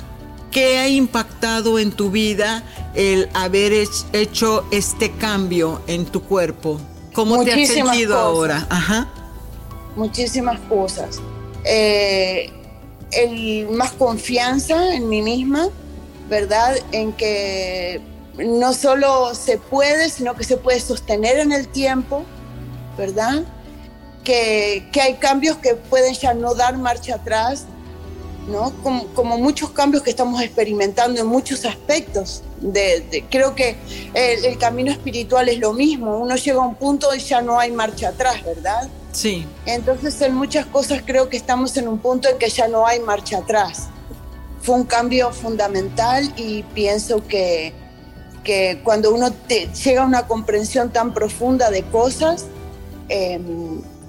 ¿qué 0.50 0.77
ha 0.77 0.87
impactado 0.87 1.79
en 1.79 1.92
tu 1.92 2.11
vida 2.11 2.62
el 2.95 3.29
haber 3.35 3.73
hecho 4.13 4.65
este 4.71 5.13
cambio 5.13 5.81
en 5.87 6.07
tu 6.07 6.23
cuerpo? 6.23 6.81
¿Cómo 7.13 7.45
te 7.45 7.53
has 7.53 7.69
sentido 7.69 8.19
ahora? 8.19 8.67
Ajá. 8.71 9.09
Muchísimas 9.97 10.59
cosas. 10.69 11.21
Eh, 11.65 12.51
el 13.13 13.69
más 13.71 13.93
confianza 13.93 14.95
en 14.95 15.09
mí 15.09 15.23
misma, 15.23 15.69
¿verdad? 16.29 16.77
En 16.93 17.13
que 17.13 18.01
no 18.37 18.73
solo 18.73 19.35
se 19.35 19.59
puede, 19.59 20.11
sino 20.11 20.35
que 20.35 20.45
se 20.45 20.57
puede 20.57 20.81
sostener 20.81 21.39
en 21.39 21.53
el 21.53 21.69
tiempo, 21.69 22.25
¿verdad? 22.99 23.45
que, 24.25 24.91
hay 25.01 25.15
cambios 25.15 25.59
que 25.59 25.75
pueden 25.75 26.15
ya 26.15 26.35
no 26.35 26.55
dar 26.55 26.77
marcha 26.79 27.17
atrás, 27.17 27.67
¿no? 28.47 28.73
Como, 28.83 29.39
muchos 29.39 29.71
cambios 29.71 30.03
que 30.03 30.11
estamos 30.11 30.41
experimentando 30.43 31.21
en 31.21 31.27
muchos 31.27 31.65
aspectos. 31.65 32.43
De, 32.61 33.25
creo 33.31 33.55
que 33.55 33.77
el, 34.15 34.57
camino 34.59 34.91
espiritual 34.91 35.49
es 35.49 35.59
lo 35.59 35.73
mismo, 35.73 36.19
uno 36.19 36.37
llega 36.37 36.59
a 36.59 36.67
un 36.67 36.75
punto 36.75 37.15
y 37.15 37.19
ya 37.19 37.43
no 37.43 37.59
hay 37.59 37.71
marcha 37.71 38.09
atrás, 38.09 38.43
¿verdad? 38.45 38.89
Sí. 39.13 39.47
Entonces 39.67 40.21
en 40.23 40.35
muchas 40.35 40.67
cosas 40.67 41.03
creo 41.05 41.29
que 41.29 41.37
estamos 41.37 41.77
en 41.77 41.89
un 41.89 41.99
punto 41.99 42.29
en 42.29 42.39
que 42.39 42.49
ya 42.49 42.69
no 42.69 42.87
hay 42.87 43.01
marcha 43.01 43.39
atrás. 43.39 43.89
Fue 44.61 44.75
un 44.75 44.85
cambio 44.85 45.31
fundamental 45.33 46.33
y 46.37 46.63
pienso 46.63 47.27
que, 47.27 47.75
que 48.43 48.81
cuando 48.83 49.15
uno 49.15 49.29
llega 49.49 50.03
a 50.03 50.07
una 50.07 50.27
comprensión 50.27 50.91
tan 50.91 51.13
profunda 51.13 51.71
de 51.71 51.83
cosas, 51.83 52.47
eh, 53.09 53.39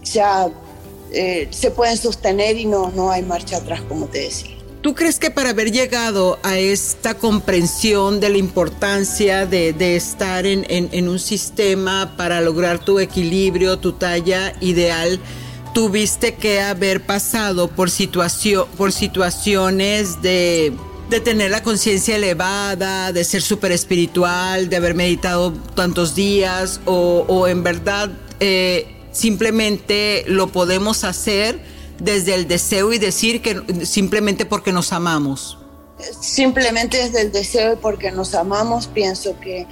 ya 0.04 0.50
eh, 1.16 1.48
se 1.52 1.72
pueden 1.72 1.98
sostener 1.98 2.58
y 2.58 2.66
no, 2.66 2.92
no 2.92 3.10
hay 3.10 3.24
marcha 3.24 3.58
atrás, 3.58 3.82
como 3.88 4.08
te 4.08 4.20
decía. 4.20 4.56
¿Tú 4.86 4.94
crees 4.94 5.18
que 5.18 5.32
para 5.32 5.50
haber 5.50 5.72
llegado 5.72 6.38
a 6.44 6.60
esta 6.60 7.16
comprensión 7.16 8.20
de 8.20 8.30
la 8.30 8.38
importancia 8.38 9.48
de, 9.48 9.96
estar 9.96 10.46
en, 10.46 11.10
un 11.10 11.18
sistema 11.18 12.16
para 12.16 12.40
lograr 12.40 12.78
tu 12.78 13.00
equilibrio, 13.00 13.80
tu 13.80 13.94
talla 13.94 14.54
ideal, 14.62 15.20
tuviste 15.74 16.36
que 16.36 16.62
haber 16.62 17.04
pasado 17.04 17.68
por, 17.68 17.90
situación, 17.90 18.68
por 18.78 18.92
situaciones 18.92 20.22
de, 20.22 20.72
tener 21.24 21.50
la 21.50 21.64
conciencia 21.64 22.18
elevada, 22.18 23.12
de 23.12 23.24
ser 23.24 23.42
súper 23.42 23.72
espiritual, 23.72 24.70
de 24.70 24.76
haber 24.76 24.94
meditado 24.94 25.52
tantos 25.74 26.14
días 26.14 26.80
o, 26.86 27.48
en 27.48 27.64
verdad... 27.64 28.12
Eh, 28.40 28.95
simplemente 29.16 30.26
lo 30.28 30.48
podemos 30.48 31.04
hacer 31.04 31.60
desde 32.00 32.36
el 32.36 32.48
deseo 32.48 32.92
y 32.94 33.00
decir 33.00 33.42
que 33.42 33.86
simplemente 33.86 34.46
porque 34.46 34.72
nos 34.72 34.92
amamos. 34.92 35.58
Simplemente 36.20 36.98
desde 36.98 37.22
el 37.22 37.32
deseo 37.32 37.74
y 37.74 37.76
porque 37.78 38.12
nos 38.12 38.36
amamos, 38.36 38.88
pienso 38.88 39.40
que 39.40 39.66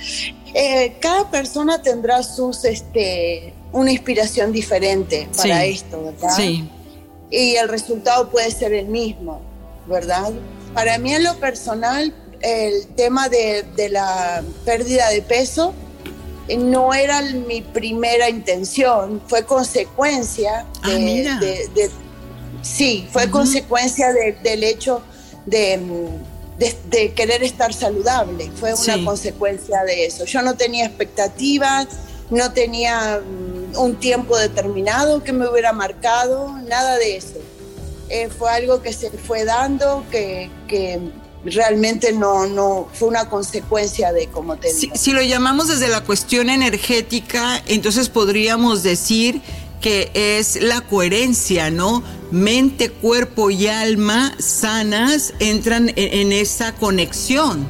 eh, 0.53 0.95
cada 1.01 1.29
persona 1.29 1.81
tendrá 1.81 2.23
sus, 2.23 2.63
este, 2.63 3.53
una 3.73 3.91
inspiración 3.91 4.53
diferente 4.53 5.27
para 5.35 5.65
esto, 5.65 6.01
¿verdad? 6.05 6.35
Sí. 6.35 6.69
Y 7.29 7.55
el 7.55 7.67
resultado 7.67 8.29
puede 8.29 8.49
ser 8.51 8.73
el 8.73 8.85
mismo, 8.85 9.41
¿verdad? 9.87 10.31
Para 10.73 10.97
mí 10.97 11.13
en 11.13 11.25
lo 11.25 11.35
personal, 11.39 12.13
el 12.39 12.87
tema 12.95 13.27
de, 13.27 13.65
de 13.75 13.89
la 13.89 14.41
pérdida 14.63 15.09
de 15.09 15.21
peso 15.21 15.73
no 16.57 16.93
era 16.93 17.21
mi 17.21 17.61
primera 17.61 18.29
intención, 18.29 19.21
fue 19.27 19.45
consecuencia 19.45 20.65
Ah, 20.81 20.89
de, 20.89 20.99
mira. 20.99 21.39
de- 21.39 21.67
de- 21.73 21.89
sí, 22.61 23.07
fue 23.11 23.29
consecuencia 23.29 24.11
de- 24.13 24.33
del 24.43 24.63
hecho 24.63 25.01
de, 25.45 25.79
querer 27.15 27.43
estar 27.43 27.73
saludable, 27.73 28.49
fue 28.55 28.73
una 28.73 28.95
Sí. 28.95 29.03
consecuencia 29.05 29.83
de 29.83 30.05
eso. 30.05 30.25
Yo 30.25 30.41
no 30.41 30.55
tenía 30.55 30.85
expectativas, 30.85 31.87
no 32.29 32.51
tenía 32.53 33.19
mm, 33.21 33.77
un 33.77 33.95
tiempo 33.99 34.37
determinado 34.37 35.23
que 35.23 35.33
me 35.33 35.47
hubiera 35.49 35.73
marcado, 35.73 36.57
nada 36.67 36.97
de 36.97 37.17
eso. 37.17 37.35
Eh, 38.09 38.29
fue 38.29 38.51
algo 38.51 38.81
que 38.81 38.93
se 38.93 39.09
fue 39.09 39.43
dando, 39.45 40.03
que, 40.11 40.49
que 40.67 40.99
realmente 41.45 42.13
no, 42.13 42.45
no 42.47 42.87
fue 42.93 43.07
una 43.09 43.29
consecuencia 43.29 44.11
de, 44.13 44.27
como 44.27 44.55
te 44.57 44.69
Si, 44.69 44.81
digo. 44.87 44.95
si 44.95 45.11
lo 45.11 45.21
llamamos 45.21 45.67
desde 45.67 45.89
la 45.89 46.01
cuestión 46.01 46.49
energética, 46.49 47.61
entonces 47.67 48.09
podríamos 48.09 48.83
decir 48.83 49.41
que 49.81 50.09
es 50.13 50.61
la 50.61 50.81
coherencia, 50.81 51.69
¿no? 51.69 52.03
Mente, 52.31 52.89
cuerpo 52.89 53.49
y 53.49 53.67
alma 53.67 54.33
sanas 54.39 55.33
entran 55.39 55.89
en, 55.89 55.95
en 55.97 56.31
esa 56.31 56.73
conexión. 56.75 57.67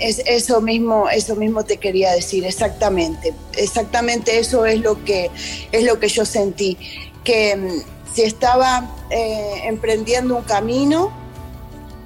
Es, 0.00 0.20
eso 0.26 0.60
mismo, 0.60 1.08
eso 1.08 1.36
mismo 1.36 1.64
te 1.64 1.76
quería 1.76 2.10
decir, 2.12 2.44
exactamente. 2.44 3.32
Exactamente 3.56 4.40
eso 4.40 4.66
es 4.66 4.80
lo 4.80 5.04
que, 5.04 5.30
es 5.70 5.84
lo 5.84 6.00
que 6.00 6.08
yo 6.08 6.24
sentí. 6.24 6.76
Que 7.22 7.54
mm, 7.54 8.12
si 8.12 8.22
estaba 8.22 8.92
eh, 9.10 9.62
emprendiendo 9.66 10.36
un 10.36 10.42
camino, 10.42 11.12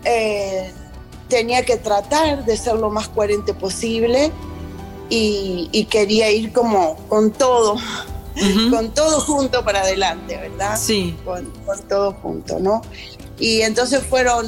eh, 0.06 0.72
tenía 1.28 1.64
que 1.64 1.76
tratar 1.76 2.44
de 2.44 2.56
ser 2.56 2.74
lo 2.76 2.90
más 2.90 3.08
coherente 3.08 3.52
posible 3.52 4.30
y, 5.10 5.68
y 5.72 5.84
quería 5.86 6.30
ir 6.30 6.52
como 6.52 6.96
con 7.08 7.32
todo, 7.32 7.74
Ujú. 7.74 8.70
con 8.70 8.94
todo 8.94 9.20
junto 9.20 9.64
para 9.64 9.80
adelante, 9.82 10.36
¿verdad? 10.36 10.78
Sí. 10.80 11.16
con, 11.24 11.50
con 11.64 11.80
todo 11.88 12.12
junto, 12.22 12.58
¿no? 12.60 12.82
Y 13.38 13.62
entonces 13.62 14.02
fueron 14.04 14.46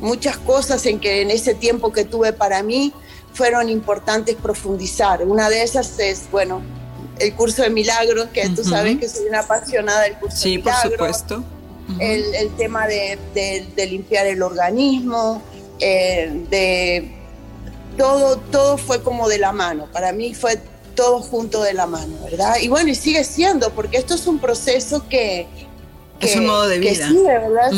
muchas 0.00 0.36
cosas 0.38 0.84
en 0.86 0.98
que 1.00 1.22
en 1.22 1.30
ese 1.30 1.54
tiempo 1.54 1.92
que 1.92 2.04
tuve 2.04 2.32
para 2.32 2.62
mí 2.62 2.92
fueron 3.34 3.68
importantes 3.68 4.36
profundizar. 4.36 5.22
Una 5.26 5.48
de 5.48 5.62
esas 5.62 5.98
es, 5.98 6.22
bueno, 6.30 6.60
el 7.18 7.34
curso 7.34 7.62
de 7.62 7.70
milagros, 7.70 8.28
que 8.32 8.48
tú 8.50 8.62
Ujú. 8.62 8.70
sabes 8.70 8.98
que 8.98 9.08
soy 9.08 9.26
una 9.26 9.40
apasionada 9.40 10.02
del 10.02 10.18
curso 10.18 10.36
Sí, 10.36 10.56
de 10.56 10.62
por 10.62 10.72
milagros. 10.72 11.24
El, 11.98 12.34
el 12.34 12.50
tema 12.56 12.86
de, 12.86 13.18
de- 13.34 13.66
de 13.76 13.86
limpiar 13.86 14.26
el 14.26 14.42
organismo, 14.42 15.42
eh, 15.80 16.44
de 16.50 17.12
todo, 17.98 18.38
todo 18.50 18.78
fue 18.78 19.02
como 19.02 19.28
de 19.28 19.38
la 19.38 19.52
mano. 19.52 19.86
Para 19.92 20.12
mí 20.12 20.34
fue 20.34 20.58
todo 20.94 21.20
junto 21.20 21.62
de 21.62 21.74
la 21.74 21.86
mano, 21.86 22.14
¿verdad? 22.24 22.56
Y 22.60 22.68
bueno, 22.68 22.90
y 22.90 22.94
sigue 22.94 23.24
siendo, 23.24 23.70
porque 23.70 23.96
esto 23.96 24.14
es 24.14 24.26
un 24.26 24.38
proceso 24.38 25.06
que... 25.08 25.46
Es 26.20 26.36
un 26.36 26.46
modo 26.46 26.68
de 26.68 26.78
vida. 26.78 27.10
¿verdad? 27.12 27.72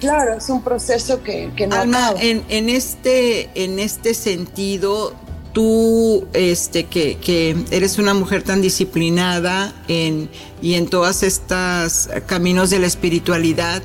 Claro, 0.00 0.38
es 0.38 0.48
un 0.48 0.62
proceso 0.62 1.22
que, 1.22 1.50
que 1.54 1.66
no 1.66 1.76
Alma, 1.76 2.06
acaba. 2.08 2.22
en, 2.22 2.42
en 2.48 2.70
este, 2.70 3.50
en 3.54 3.78
este 3.78 4.14
sentido, 4.14 5.12
tú, 5.54 6.26
este, 6.34 6.84
que, 6.84 7.16
que 7.16 7.56
eres 7.70 7.96
una 7.96 8.12
mujer 8.12 8.42
tan 8.42 8.60
disciplinada 8.60 9.72
en, 9.88 10.28
y 10.60 10.74
en 10.74 10.88
todas 10.88 11.22
estas 11.22 12.10
caminos 12.26 12.68
de 12.68 12.80
la 12.80 12.86
espiritualidad, 12.86 13.82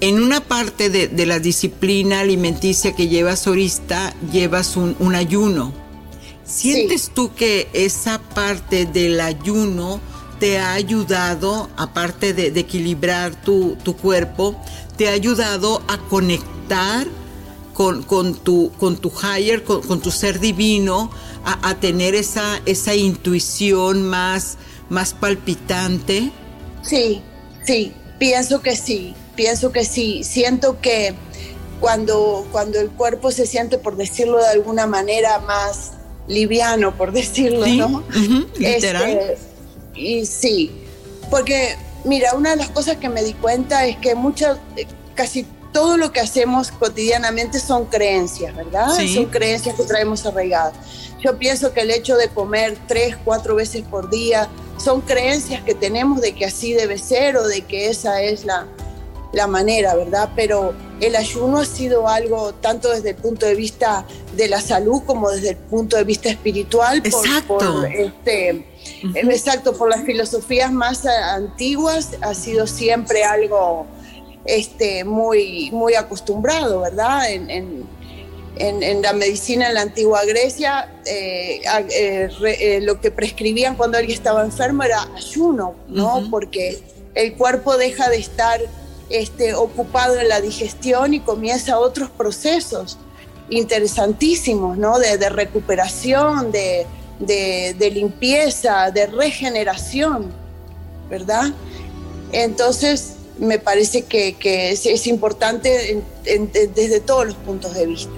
en 0.00 0.22
una 0.22 0.40
parte 0.40 0.88
de, 0.88 1.08
de 1.08 1.26
la 1.26 1.38
disciplina 1.38 2.20
alimenticia 2.20 2.94
que 2.96 3.08
llevas 3.08 3.46
ahorita, 3.46 4.14
llevas 4.32 4.76
un, 4.76 4.96
un 4.98 5.14
ayuno. 5.14 5.74
¿Sientes 6.44 7.10
tú 7.14 7.34
que 7.34 7.68
esa 7.72 8.20
parte 8.20 8.86
del 8.86 9.20
ayuno 9.20 10.00
te 10.40 10.58
ha 10.58 10.72
ayudado, 10.72 11.68
aparte 11.76 12.34
de, 12.34 12.50
de 12.50 12.60
equilibrar 12.60 13.34
tu, 13.42 13.76
tu 13.82 13.96
cuerpo, 13.96 14.60
te 14.96 15.08
ha 15.08 15.12
ayudado 15.12 15.82
a 15.88 15.98
conectar 15.98 17.06
con, 17.74 18.02
con 18.02 18.34
tu, 18.34 18.70
con 18.78 18.96
tu 18.96 19.10
higher, 19.10 19.64
con, 19.64 19.82
con 19.82 20.00
tu 20.00 20.10
ser 20.10 20.40
divino, 20.40 21.10
a, 21.44 21.70
a 21.70 21.80
tener 21.80 22.14
esa, 22.14 22.60
esa 22.66 22.94
intuición 22.94 24.02
más, 24.02 24.56
más 24.88 25.14
palpitante? 25.14 26.30
Sí, 26.82 27.22
sí, 27.64 27.92
pienso 28.18 28.60
que 28.62 28.76
sí, 28.76 29.14
pienso 29.34 29.72
que 29.72 29.84
sí. 29.84 30.22
Siento 30.24 30.80
que 30.80 31.14
cuando, 31.80 32.46
cuando 32.52 32.78
el 32.80 32.90
cuerpo 32.90 33.30
se 33.30 33.46
siente, 33.46 33.78
por 33.78 33.96
decirlo 33.96 34.38
de 34.38 34.46
alguna 34.48 34.86
manera, 34.86 35.40
más 35.40 35.92
liviano, 36.28 36.96
por 36.96 37.12
decirlo, 37.12 37.64
Sí, 37.64 37.76
¿no? 37.78 38.04
literal. 38.58 39.10
Este, 39.10 39.38
y 39.94 40.24
sí, 40.26 40.70
porque 41.30 41.76
mira, 42.04 42.34
una 42.34 42.50
de 42.50 42.56
las 42.56 42.70
cosas 42.70 42.96
que 42.98 43.08
me 43.08 43.22
di 43.22 43.34
cuenta 43.34 43.86
es 43.86 43.96
que 43.98 44.14
muchas, 44.14 44.58
eh, 44.76 44.86
casi 45.14 45.44
todo 45.72 45.96
lo 45.96 46.12
que 46.12 46.20
hacemos 46.20 46.70
cotidianamente 46.70 47.58
son 47.58 47.86
creencias, 47.86 48.54
¿verdad? 48.54 48.88
Sí. 48.96 49.14
Son 49.14 49.26
creencias 49.26 49.74
que 49.74 49.84
traemos 49.84 50.24
arraigadas. 50.26 50.74
Yo 51.24 51.38
pienso 51.38 51.72
que 51.72 51.80
el 51.80 51.90
hecho 51.90 52.16
de 52.16 52.28
comer 52.28 52.76
tres, 52.88 53.16
cuatro 53.24 53.54
veces 53.54 53.82
por 53.82 54.10
día 54.10 54.48
son 54.76 55.00
creencias 55.00 55.62
que 55.62 55.74
tenemos 55.74 56.20
de 56.20 56.34
que 56.34 56.44
así 56.44 56.72
debe 56.74 56.98
ser 56.98 57.36
o 57.36 57.46
de 57.46 57.62
que 57.62 57.88
esa 57.88 58.20
es 58.22 58.44
la, 58.44 58.66
la 59.32 59.46
manera, 59.46 59.94
¿verdad? 59.94 60.30
Pero 60.34 60.74
el 61.00 61.14
ayuno 61.16 61.58
ha 61.58 61.64
sido 61.64 62.08
algo 62.08 62.52
tanto 62.54 62.90
desde 62.90 63.10
el 63.10 63.16
punto 63.16 63.46
de 63.46 63.54
vista 63.54 64.04
de 64.36 64.48
la 64.48 64.60
salud 64.60 65.02
como 65.06 65.30
desde 65.30 65.50
el 65.50 65.56
punto 65.56 65.96
de 65.96 66.04
vista 66.04 66.28
espiritual. 66.28 67.00
por- 67.02 67.24
Exacto. 67.26 67.56
por, 67.58 67.86
este. 67.86 68.66
Exacto, 69.14 69.72
por 69.76 69.88
las 69.90 70.02
filosofías 70.04 70.72
más 70.72 71.06
antiguas 71.06 72.10
ha 72.20 72.34
sido 72.34 72.66
siempre 72.66 73.24
algo 73.24 73.86
este, 74.44 75.04
muy, 75.04 75.70
muy 75.72 75.94
acostumbrado, 75.94 76.80
¿verdad? 76.80 77.30
En, 77.30 77.50
en- 77.50 78.02
en- 78.56 78.82
en 78.82 79.00
la 79.02 79.12
medicina 79.14 79.68
en 79.68 79.74
la 79.74 79.80
antigua 79.82 80.24
Grecia, 80.26 80.90
eh, 81.06 81.62
eh, 81.90 82.28
re- 82.38 82.76
eh, 82.76 82.80
lo 82.82 83.00
que 83.00 83.10
prescribían 83.10 83.76
cuando 83.76 83.96
alguien 83.98 84.16
estaba 84.16 84.44
enfermo 84.44 84.82
era 84.82 85.08
ayuno, 85.16 85.74
¿no? 85.88 86.26
Porque 86.30 86.82
el 87.14 87.32
cuerpo 87.34 87.76
deja 87.78 88.08
de 88.10 88.16
estar 88.18 88.60
este, 89.08 89.54
ocupado 89.54 90.18
en 90.20 90.28
la 90.28 90.40
digestión 90.40 91.14
y 91.14 91.20
comienza 91.20 91.78
otros 91.78 92.10
procesos 92.10 92.98
interesantísimos, 93.50 94.76
¿no? 94.76 94.98
De, 94.98 95.16
de 95.18 95.28
recuperación, 95.28 96.50
de, 96.52 96.86
de- 97.20 97.74
de 97.78 97.90
limpieza, 97.90 98.90
de 98.90 99.06
regeneración, 99.06 100.30
¿verdad? 101.08 101.52
Entonces, 102.32 103.14
me 103.38 103.58
parece 103.58 104.02
que, 104.04 104.34
que 104.34 104.70
es, 104.72 104.86
es 104.86 105.06
importante 105.06 105.92
en- 105.92 106.04
en- 106.24 106.50
en- 106.54 106.74
desde 106.74 107.00
todos 107.00 107.26
los 107.26 107.34
puntos 107.36 107.74
de 107.74 107.86
vista. 107.86 108.12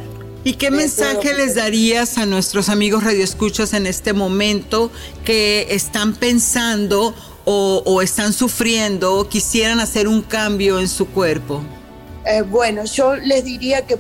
¿Y 0.47 0.55
qué 0.55 0.71
mensaje 0.71 1.33
les 1.33 1.55
darías 1.55 2.19
a 2.19 2.27
nuestros 2.27 2.69
amigos 2.69 3.03
radioescuchas 3.05 3.73
en 3.73 3.87
este 3.87 4.13
momento 4.13 4.91
que 5.25 5.69
están 5.71 6.15
pensando 6.15 7.15
o, 7.47 7.83
o 7.87 8.03
están 8.03 8.33
sufriendo 8.35 9.15
o 9.15 9.29
quisieran 9.29 9.81
hacer 9.81 10.07
un 10.07 10.21
cambio 10.21 10.81
en 10.81 10.89
su 10.89 11.07
cuerpo? 11.07 11.63
Eh, 12.27 12.43
bueno, 12.43 12.85
yo 12.85 13.17
les 13.17 13.45
diría 13.45 13.87
que 13.87 13.97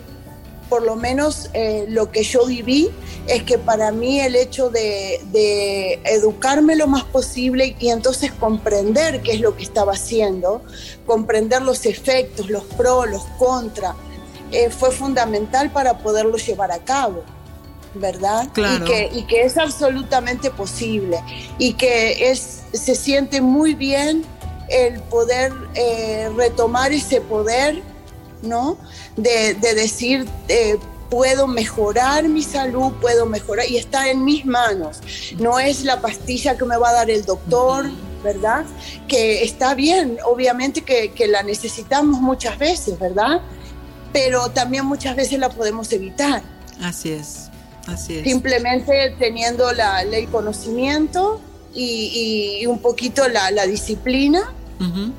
por 0.68 0.82
lo 0.82 0.96
menos 0.96 1.50
eh, 1.52 1.84
lo 1.88 2.10
que 2.10 2.22
yo 2.22 2.46
viví 2.46 2.90
es 3.26 3.42
que 3.42 3.58
para 3.58 3.92
mí 3.92 4.20
el 4.20 4.36
hecho 4.36 4.70
de, 4.70 5.20
de 5.32 6.00
educarme 6.04 6.76
lo 6.76 6.86
más 6.86 7.04
posible 7.04 7.76
y 7.78 7.88
entonces 7.90 8.32
comprender 8.32 9.22
qué 9.22 9.32
es 9.32 9.40
lo 9.40 9.56
que 9.56 9.62
estaba 9.62 9.92
haciendo, 9.92 10.62
comprender 11.06 11.62
los 11.62 11.86
efectos, 11.86 12.50
los 12.50 12.64
pros, 12.64 13.08
los 13.08 13.24
contras, 13.38 13.94
eh, 14.52 14.70
fue 14.70 14.90
fundamental 14.90 15.70
para 15.70 15.98
poderlo 15.98 16.36
llevar 16.36 16.70
a 16.72 16.78
cabo. 16.78 17.22
¿Verdad? 17.96 18.48
Claro. 18.52 18.84
Y, 18.84 18.88
que, 18.88 19.10
y 19.12 19.22
que 19.22 19.42
es 19.42 19.56
absolutamente 19.56 20.50
posible 20.50 21.22
y 21.58 21.74
que 21.74 22.32
es, 22.32 22.62
se 22.72 22.96
siente 22.96 23.40
muy 23.40 23.74
bien 23.74 24.24
el 24.68 25.00
poder 25.02 25.52
eh, 25.74 26.28
retomar 26.36 26.92
ese 26.92 27.20
poder 27.20 27.82
¿no? 28.44 28.78
De, 29.16 29.54
de 29.54 29.74
decir, 29.74 30.26
eh, 30.48 30.76
puedo 31.10 31.46
mejorar 31.46 32.28
mi 32.28 32.42
salud, 32.42 32.92
puedo 33.00 33.26
mejorar, 33.26 33.68
y 33.68 33.76
está 33.76 34.10
en 34.10 34.24
mis 34.24 34.44
manos. 34.44 35.00
No 35.38 35.58
es 35.58 35.84
la 35.84 36.00
pastilla 36.00 36.56
que 36.56 36.64
me 36.64 36.76
va 36.76 36.90
a 36.90 36.92
dar 36.92 37.10
el 37.10 37.24
doctor, 37.24 37.90
¿verdad? 38.22 38.64
Que 39.06 39.44
está 39.44 39.74
bien, 39.74 40.18
obviamente 40.26 40.82
que, 40.82 41.12
que 41.12 41.26
la 41.26 41.42
necesitamos 41.42 42.20
muchas 42.20 42.58
veces, 42.58 42.98
¿verdad? 42.98 43.40
Pero 44.12 44.48
también 44.50 44.86
muchas 44.86 45.14
veces 45.14 45.38
la 45.38 45.50
podemos 45.50 45.92
evitar. 45.92 46.42
Así 46.80 47.12
es, 47.12 47.50
así 47.86 48.18
es. 48.18 48.24
Simplemente 48.24 49.14
teniendo 49.18 49.72
la, 49.72 50.02
el 50.02 50.28
conocimiento 50.28 51.40
y, 51.74 52.60
y 52.60 52.66
un 52.66 52.78
poquito 52.78 53.28
la, 53.28 53.50
la 53.50 53.66
disciplina 53.66 54.52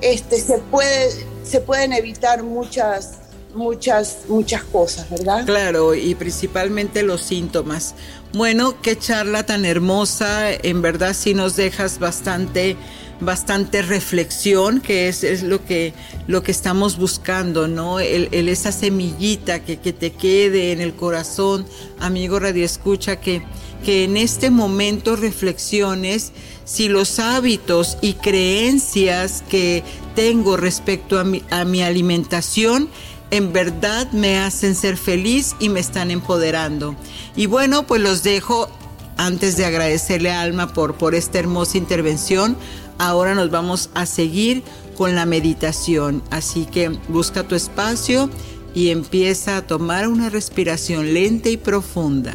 Este, 0.01 0.39
se, 0.39 0.57
puede, 0.59 1.11
se 1.43 1.61
pueden 1.61 1.93
evitar 1.93 2.43
muchas, 2.43 3.19
muchas, 3.53 4.19
muchas 4.27 4.63
cosas, 4.63 5.09
¿verdad? 5.09 5.45
Claro, 5.45 5.95
y 5.95 6.15
principalmente 6.15 7.03
los 7.03 7.21
síntomas. 7.21 7.95
Bueno, 8.33 8.81
qué 8.81 8.97
charla 8.97 9.45
tan 9.45 9.65
hermosa, 9.65 10.51
en 10.51 10.81
verdad 10.81 11.13
sí 11.13 11.33
nos 11.33 11.55
dejas 11.55 11.99
bastante 11.99 12.75
bastante 13.19 13.81
reflexión, 13.81 14.81
que 14.81 15.07
es, 15.07 15.23
es, 15.23 15.43
lo, 15.43 15.63
que, 15.63 15.93
lo 16.27 16.43
que 16.43 16.51
estamos 16.51 16.97
buscando, 16.97 17.67
¿no? 17.67 17.99
El, 17.99 18.29
el 18.31 18.49
esa 18.49 18.71
semillita 18.71 19.63
que, 19.63 19.77
que, 19.77 19.93
te 19.93 20.11
quede 20.11 20.71
en 20.71 20.81
el 20.81 20.93
corazón, 20.93 21.65
amigo 21.99 22.39
Radio 22.39 22.65
Escucha, 22.65 23.17
que, 23.17 23.41
que 23.83 24.03
en 24.03 24.17
este 24.17 24.49
momento 24.49 25.15
reflexiones 25.15 26.31
si 26.65 26.89
los 26.89 27.19
hábitos 27.19 27.97
y 28.01 28.13
creencias 28.13 29.43
que 29.49 29.83
tengo 30.15 30.57
respecto 30.57 31.19
a 31.19 31.23
mi, 31.23 31.43
a 31.51 31.63
mi 31.63 31.83
alimentación 31.83 32.89
en 33.31 33.53
verdad 33.53 34.11
me 34.11 34.39
hacen 34.39 34.75
ser 34.75 34.97
feliz 34.97 35.55
y 35.59 35.69
me 35.69 35.79
están 35.79 36.11
empoderando. 36.11 36.95
Y 37.35 37.47
bueno, 37.47 37.85
pues 37.87 38.01
los 38.01 38.23
dejo 38.23 38.69
antes 39.17 39.57
de 39.57 39.65
agradecerle 39.65 40.31
a 40.31 40.41
Alma 40.41 40.73
por, 40.73 40.95
por 40.95 41.15
esta 41.15 41.39
hermosa 41.39 41.77
intervención. 41.77 42.57
Ahora 42.97 43.35
nos 43.35 43.51
vamos 43.51 43.89
a 43.93 44.05
seguir 44.05 44.63
con 44.97 45.15
la 45.15 45.25
meditación. 45.25 46.23
Así 46.29 46.65
que 46.65 46.89
busca 47.09 47.43
tu 47.43 47.55
espacio 47.55 48.29
y 48.73 48.89
empieza 48.89 49.57
a 49.57 49.67
tomar 49.67 50.07
una 50.07 50.29
respiración 50.29 51.13
lenta 51.13 51.49
y 51.49 51.57
profunda. 51.57 52.33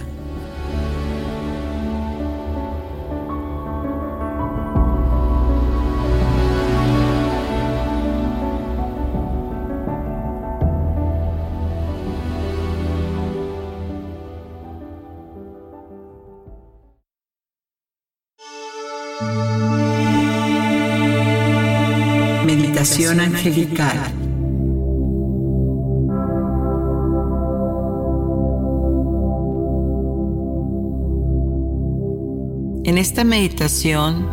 En 32.84 32.99
esta 32.99 33.22
meditación 33.22 34.26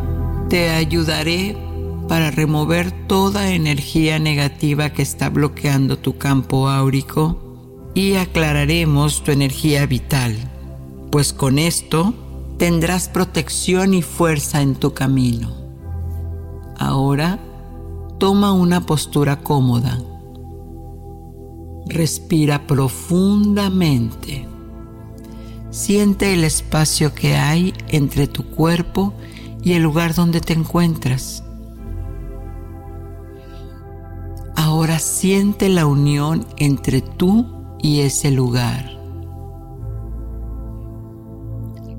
te 0.50 0.70
ayudaré 0.70 1.56
para 2.08 2.32
remover 2.32 2.92
toda 3.08 3.52
energía 3.52 4.18
negativa 4.18 4.92
que 4.92 5.02
está 5.02 5.30
bloqueando 5.30 6.00
tu 6.00 6.18
campo 6.18 6.70
áurico 6.70 7.38
y 7.94 8.16
aclararemos 8.16 9.24
tu 9.24 9.32
energía 9.32 9.86
vital, 9.86 10.36
pues 11.12 11.34
con 11.34 11.60
esto 11.60 12.14
tendrás 12.58 13.10
protección 13.10 13.94
y 13.94 14.02
fuerza 14.02 14.62
en 14.62 14.76
tu 14.76 14.94
camino. 14.94 15.56
Ahora 16.78 17.40
toma 18.18 18.54
una 18.54 18.86
postura 18.86 19.42
cómoda. 19.42 20.00
Respira 21.88 22.66
profundamente. 22.68 24.48
Siente 25.70 26.34
el 26.34 26.44
espacio 26.44 27.14
que 27.14 27.36
hay 27.36 27.74
entre 27.90 28.28
tu 28.28 28.44
cuerpo 28.44 29.14
y 29.64 29.74
el 29.74 29.84
lugar 29.84 30.16
donde 30.16 30.42
te 30.42 30.54
encuentras. 30.54 31.44
Ahora 34.56 35.00
siente 35.00 35.70
la 35.70 35.86
unión 35.86 36.46
entre 36.58 37.02
tú 37.02 37.46
y 37.80 38.02
ese 38.02 38.32
lugar. 38.32 38.98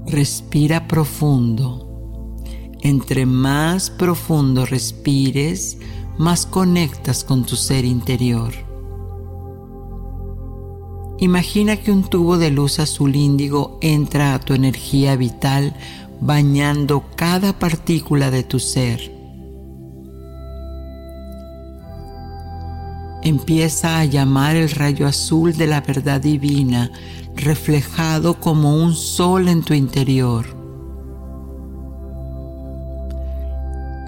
Respira 0.07 0.89
profundo. 0.89 1.85
Entre 2.81 3.27
más 3.27 3.91
profundo 3.91 4.65
respires, 4.65 5.79
más 6.19 6.47
conectas 6.47 7.25
con 7.25 7.45
tu 7.45 7.57
ser 7.57 7.85
interior. 7.85 8.53
Imagina 11.21 11.77
que 11.77 11.91
un 11.91 12.05
tubo 12.05 12.39
de 12.39 12.51
luz 12.51 12.79
azul 12.79 13.17
índigo 13.17 13.79
entra 13.81 14.35
a 14.35 14.39
tu 14.39 14.55
energía 14.55 15.17
vital 15.17 15.75
bañando 16.21 17.05
cada 17.17 17.59
partícula 17.59 18.31
de 18.31 18.43
tu 18.43 18.61
ser. 18.61 19.17
Empieza 23.23 23.99
a 23.99 24.05
llamar 24.05 24.55
el 24.55 24.71
rayo 24.71 25.07
azul 25.07 25.57
de 25.57 25.67
la 25.67 25.81
verdad 25.81 26.21
divina 26.21 26.93
reflejado 27.35 28.39
como 28.41 28.77
un 28.77 28.95
sol 28.95 29.49
en 29.49 29.63
tu 29.63 29.75
interior. 29.75 30.47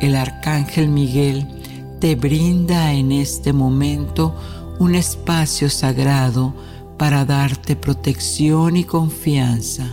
El 0.01 0.17
arcángel 0.17 0.89
Miguel 0.89 1.60
te 2.01 2.17
brinda 2.17 2.95
en 2.95 3.13
este 3.13 3.53
momento 3.53 4.35
un 4.79 4.95
espacio 4.95 5.69
sagrado 5.69 6.55
para 6.99 7.27
darte 7.27 7.77
protección 7.77 8.77
y 8.77 8.85
confianza. 8.85 9.87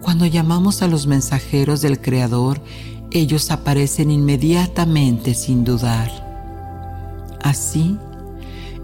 Cuando 0.00 0.24
llamamos 0.24 0.80
a 0.82 0.88
los 0.88 1.06
mensajeros 1.06 1.82
del 1.82 2.00
Creador, 2.00 2.62
ellos 3.10 3.50
aparecen 3.50 4.10
inmediatamente 4.10 5.34
sin 5.34 5.64
dudar. 5.64 6.10
Así, 7.42 7.98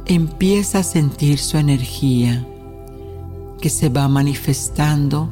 empieza 0.05 0.81
a 0.81 0.83
sentir 0.83 1.39
su 1.39 1.57
energía 1.57 2.47
que 3.61 3.71
se 3.71 3.89
va 3.89 4.07
manifestando 4.09 5.31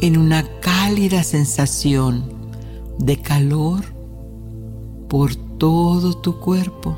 en 0.00 0.16
una 0.16 0.44
cálida 0.60 1.22
sensación 1.22 2.33
de 2.98 3.20
calor 3.20 3.84
por 5.08 5.34
todo 5.34 6.16
tu 6.16 6.40
cuerpo. 6.40 6.96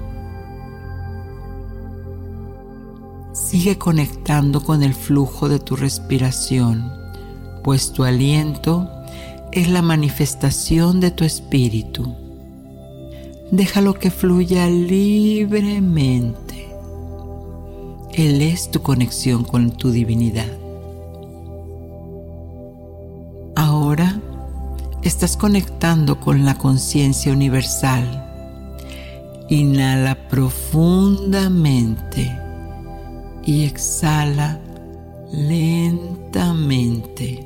Sigue 3.33 3.79
conectando 3.79 4.63
con 4.63 4.83
el 4.83 4.95
flujo 4.95 5.49
de 5.49 5.59
tu 5.59 5.77
respiración, 5.77 6.91
pues 7.63 7.93
tu 7.93 8.05
aliento 8.05 8.89
es 9.53 9.69
la 9.69 9.83
manifestación 9.83 11.01
de 11.01 11.11
tu 11.11 11.25
espíritu. 11.25 12.15
Déjalo 13.51 13.95
que 13.95 14.11
fluya 14.11 14.69
libremente. 14.69 16.67
Él 18.13 18.43
es 18.43 18.71
tu 18.71 18.83
conexión 18.83 19.45
con 19.45 19.71
tu 19.71 19.91
divinidad. 19.91 20.66
Estás 25.09 25.37
conectando 25.37 26.21
con 26.21 26.45
la 26.45 26.57
conciencia 26.57 27.33
universal. 27.33 28.23
Inhala 29.49 30.29
profundamente 30.29 32.37
y 33.45 33.65
exhala 33.65 34.61
lentamente. 35.33 37.45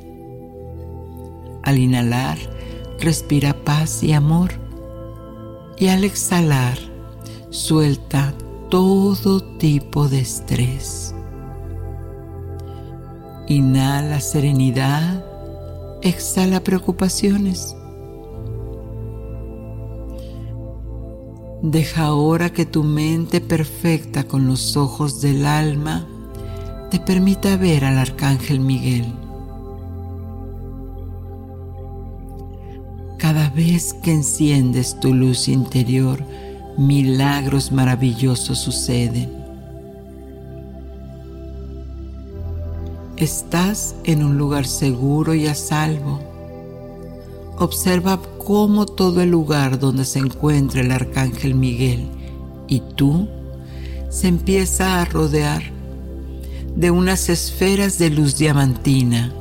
Al 1.63 1.77
inhalar, 1.77 2.39
respira 2.99 3.53
paz 3.53 4.03
y 4.03 4.13
amor. 4.13 4.53
Y 5.77 5.89
al 5.89 6.03
exhalar, 6.03 6.79
suelta 7.51 8.33
todo 8.69 9.43
tipo 9.57 10.07
de 10.07 10.21
estrés. 10.21 11.13
Inhala 13.47 14.19
serenidad, 14.19 15.30
exhala 16.01 16.63
preocupaciones. 16.63 17.75
Deja 21.61 22.05
ahora 22.05 22.51
que 22.51 22.65
tu 22.65 22.83
mente 22.83 23.39
perfecta 23.39 24.23
con 24.23 24.47
los 24.47 24.75
ojos 24.77 25.21
del 25.21 25.45
alma 25.45 26.07
te 26.89 26.99
permita 26.99 27.55
ver 27.55 27.85
al 27.85 27.99
Arcángel 27.99 28.59
Miguel. 28.59 29.05
Cada 33.17 33.49
vez 33.51 33.93
que 33.93 34.11
enciendes 34.11 34.99
tu 34.99 35.13
luz 35.13 35.47
interior, 35.47 36.25
milagros 36.77 37.71
maravillosos 37.71 38.57
suceden. 38.57 39.40
Estás 43.21 43.93
en 44.03 44.23
un 44.23 44.39
lugar 44.39 44.65
seguro 44.65 45.35
y 45.35 45.45
a 45.45 45.53
salvo. 45.53 46.19
Observa 47.59 48.19
cómo 48.43 48.87
todo 48.87 49.21
el 49.21 49.29
lugar 49.29 49.77
donde 49.77 50.05
se 50.05 50.17
encuentra 50.17 50.81
el 50.81 50.91
arcángel 50.91 51.53
Miguel 51.53 52.07
y 52.67 52.79
tú 52.79 53.27
se 54.09 54.27
empieza 54.27 54.99
a 54.99 55.05
rodear 55.05 55.61
de 56.75 56.89
unas 56.89 57.29
esferas 57.29 57.99
de 57.99 58.09
luz 58.09 58.39
diamantina, 58.39 59.31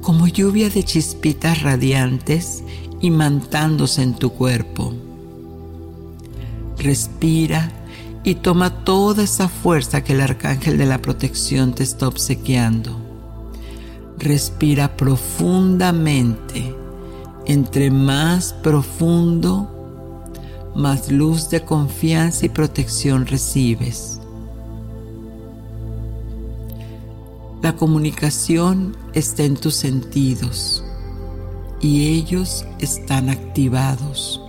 como 0.00 0.28
lluvia 0.28 0.70
de 0.70 0.84
chispitas 0.84 1.62
radiantes 1.62 2.62
imantándose 3.00 4.04
en 4.04 4.14
tu 4.14 4.30
cuerpo. 4.30 4.94
Respira 6.78 7.72
y 8.22 8.36
toma 8.36 8.84
toda 8.84 9.24
esa 9.24 9.48
fuerza 9.48 10.04
que 10.04 10.12
el 10.12 10.20
arcángel 10.20 10.78
de 10.78 10.86
la 10.86 11.02
protección 11.02 11.74
te 11.74 11.82
está 11.82 12.06
obsequiando. 12.06 13.07
Respira 14.18 14.96
profundamente. 14.96 16.74
Entre 17.46 17.90
más 17.90 18.52
profundo, 18.52 19.70
más 20.74 21.10
luz 21.10 21.48
de 21.50 21.64
confianza 21.64 22.46
y 22.46 22.48
protección 22.48 23.26
recibes. 23.26 24.20
La 27.62 27.76
comunicación 27.76 28.96
está 29.14 29.44
en 29.44 29.56
tus 29.56 29.74
sentidos 29.74 30.84
y 31.80 32.08
ellos 32.08 32.66
están 32.80 33.28
activados. 33.30 34.40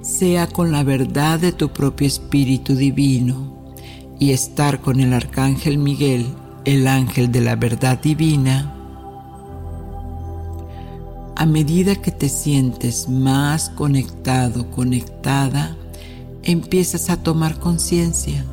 Sea 0.00 0.46
con 0.46 0.72
la 0.72 0.82
verdad 0.84 1.38
de 1.38 1.52
tu 1.52 1.68
propio 1.68 2.06
espíritu 2.06 2.74
divino 2.74 3.74
y 4.18 4.32
estar 4.32 4.80
con 4.80 5.00
el 5.00 5.12
arcángel 5.12 5.76
Miguel, 5.76 6.26
el 6.66 6.88
ángel 6.88 7.30
de 7.30 7.40
la 7.40 7.54
verdad 7.54 7.96
divina, 8.02 8.74
a 11.36 11.46
medida 11.46 11.94
que 11.94 12.10
te 12.10 12.28
sientes 12.28 13.08
más 13.08 13.70
conectado, 13.70 14.68
conectada, 14.72 15.76
empiezas 16.42 17.08
a 17.08 17.22
tomar 17.22 17.60
conciencia. 17.60 18.44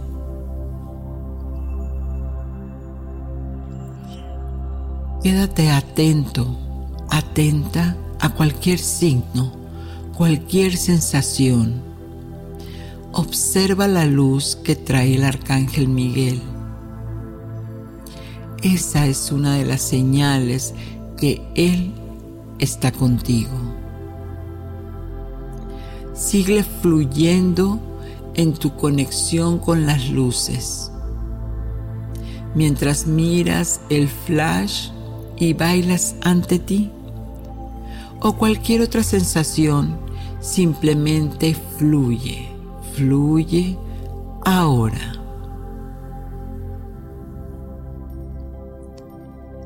Quédate 5.24 5.72
atento, 5.72 6.55
atenta 7.09 7.97
a 8.20 8.30
cualquier 8.30 8.78
signo, 8.78 9.53
cualquier 10.16 10.78
sensación. 10.78 11.82
Observa 13.11 13.88
la 13.88 14.05
luz 14.05 14.55
que 14.55 14.76
trae 14.76 15.16
el 15.16 15.24
arcángel 15.24 15.88
Miguel. 15.88 16.52
Esa 18.64 19.07
es 19.07 19.30
una 19.34 19.55
de 19.55 19.66
las 19.66 19.82
señales 19.82 20.74
que 21.18 21.41
Él 21.53 21.91
está 22.59 22.93
contigo. 22.93 23.51
Sigue 26.14 26.64
fluyendo 26.64 27.78
en 28.36 28.53
tu 28.53 28.74
conexión 28.78 29.59
con 29.59 29.86
las 29.86 30.09
luces. 30.09 30.89
Mientras 32.55 33.05
miras 33.05 33.82
el 33.89 34.07
flash 34.07 34.91
y 35.36 35.51
bailas 35.51 36.16
ante 36.22 36.57
ti, 36.57 36.89
o 38.22 38.32
cualquier 38.38 38.80
otra 38.80 39.03
sensación, 39.03 39.97
simplemente 40.39 41.53
fluye, 41.78 42.47
fluye 42.95 43.78
ahora. 44.45 45.12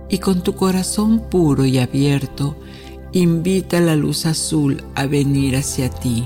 Y 0.10 0.20
con 0.20 0.42
tu 0.42 0.56
corazón 0.56 1.20
puro 1.30 1.66
y 1.66 1.80
abierto, 1.80 2.56
invita 3.12 3.80
la 3.80 3.96
luz 3.96 4.26
azul 4.26 4.84
a 4.96 5.06
venir 5.06 5.56
hacia 5.56 5.90
ti, 5.90 6.26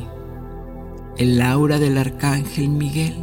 el 1.17 1.41
aura 1.41 1.79
del 1.79 1.97
arcángel 1.97 2.69
Miguel. 2.69 3.15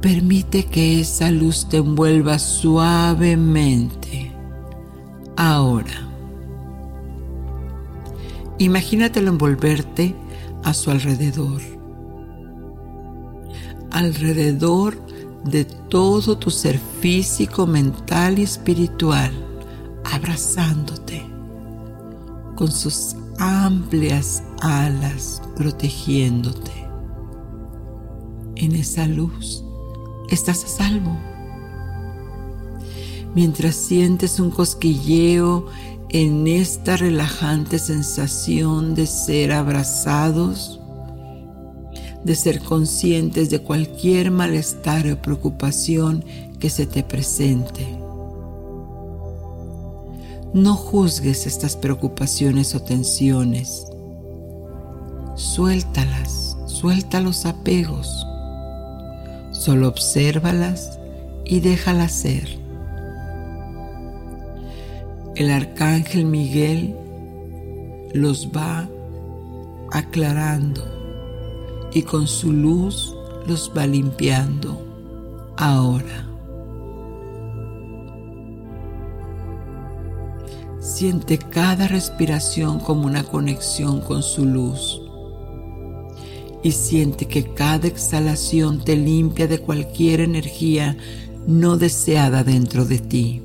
Permite 0.00 0.64
que 0.64 1.00
esa 1.00 1.30
luz 1.30 1.68
te 1.68 1.78
envuelva 1.78 2.38
suavemente. 2.38 4.32
Ahora, 5.36 6.08
imagínatelo 8.58 9.30
envolverte 9.30 10.14
a 10.64 10.74
su 10.74 10.90
alrededor. 10.90 11.62
Alrededor 13.90 14.98
de 15.44 15.66
todo 15.88 16.36
tu 16.38 16.50
ser 16.50 16.78
físico, 17.00 17.66
mental 17.66 18.38
y 18.38 18.42
espiritual 18.42 19.32
abrazándote 20.12 21.26
con 22.54 22.70
sus 22.72 23.14
amplias 23.38 24.42
alas 24.60 25.42
protegiéndote. 25.56 26.72
En 28.56 28.74
esa 28.74 29.06
luz 29.06 29.62
estás 30.30 30.64
a 30.64 30.68
salvo. 30.68 31.16
Mientras 33.34 33.76
sientes 33.76 34.40
un 34.40 34.50
cosquilleo 34.50 35.66
en 36.08 36.48
esta 36.48 36.96
relajante 36.96 37.78
sensación 37.78 38.94
de 38.94 39.06
ser 39.06 39.52
abrazados, 39.52 40.77
de 42.28 42.34
ser 42.34 42.60
conscientes 42.60 43.48
de 43.48 43.60
cualquier 43.60 44.30
malestar 44.30 45.10
o 45.10 45.16
preocupación 45.16 46.22
que 46.60 46.68
se 46.68 46.86
te 46.86 47.02
presente. 47.02 47.86
No 50.52 50.74
juzgues 50.76 51.46
estas 51.46 51.74
preocupaciones 51.74 52.74
o 52.74 52.82
tensiones. 52.82 53.86
Suéltalas, 55.36 56.58
suelta 56.66 57.22
los 57.22 57.46
apegos. 57.46 58.26
Solo 59.52 59.88
obsérvalas 59.88 60.98
y 61.46 61.60
déjalas 61.60 62.12
ser. 62.12 62.46
El 65.34 65.50
arcángel 65.50 66.26
Miguel 66.26 66.94
los 68.12 68.50
va 68.54 68.86
aclarando 69.92 70.97
y 71.98 72.02
con 72.04 72.28
su 72.28 72.52
luz 72.52 73.12
los 73.48 73.72
va 73.76 73.84
limpiando 73.84 74.80
ahora. 75.56 76.28
Siente 80.78 81.38
cada 81.38 81.88
respiración 81.88 82.78
como 82.78 83.06
una 83.06 83.24
conexión 83.24 84.00
con 84.00 84.22
su 84.22 84.44
luz. 84.44 85.02
Y 86.62 86.70
siente 86.70 87.26
que 87.26 87.52
cada 87.52 87.88
exhalación 87.88 88.78
te 88.84 88.94
limpia 88.94 89.48
de 89.48 89.58
cualquier 89.58 90.20
energía 90.20 90.96
no 91.48 91.78
deseada 91.78 92.44
dentro 92.44 92.84
de 92.84 92.98
ti. 93.00 93.42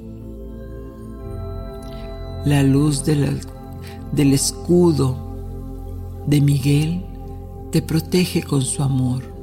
La 2.45 2.61
luz 2.61 3.03
del, 3.03 3.39
del 4.11 4.33
escudo 4.33 5.17
de 6.27 6.39
Miguel 6.39 7.12
te 7.73 7.81
protege 7.81 8.43
con 8.43 8.61
su 8.61 8.83
amor. 8.83 9.33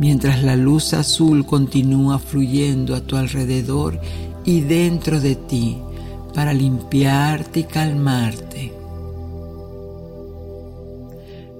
mientras 0.00 0.42
la 0.42 0.56
luz 0.56 0.94
azul 0.94 1.44
continúa 1.44 2.18
fluyendo 2.18 2.94
a 2.96 3.02
tu 3.02 3.16
alrededor 3.16 4.00
y 4.46 4.62
dentro 4.62 5.20
de 5.20 5.36
ti 5.36 5.76
para 6.34 6.54
limpiarte 6.54 7.60
y 7.60 7.64
calmarte. 7.64 8.72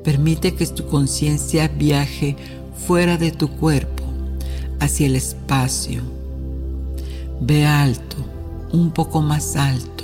Permite 0.02 0.54
que 0.54 0.66
tu 0.66 0.86
conciencia 0.86 1.68
viaje 1.68 2.34
fuera 2.86 3.18
de 3.18 3.30
tu 3.30 3.48
cuerpo, 3.48 4.04
hacia 4.80 5.06
el 5.06 5.16
espacio. 5.16 6.00
Ve 7.42 7.66
alto, 7.66 8.16
un 8.72 8.90
poco 8.90 9.20
más 9.20 9.54
alto. 9.56 9.99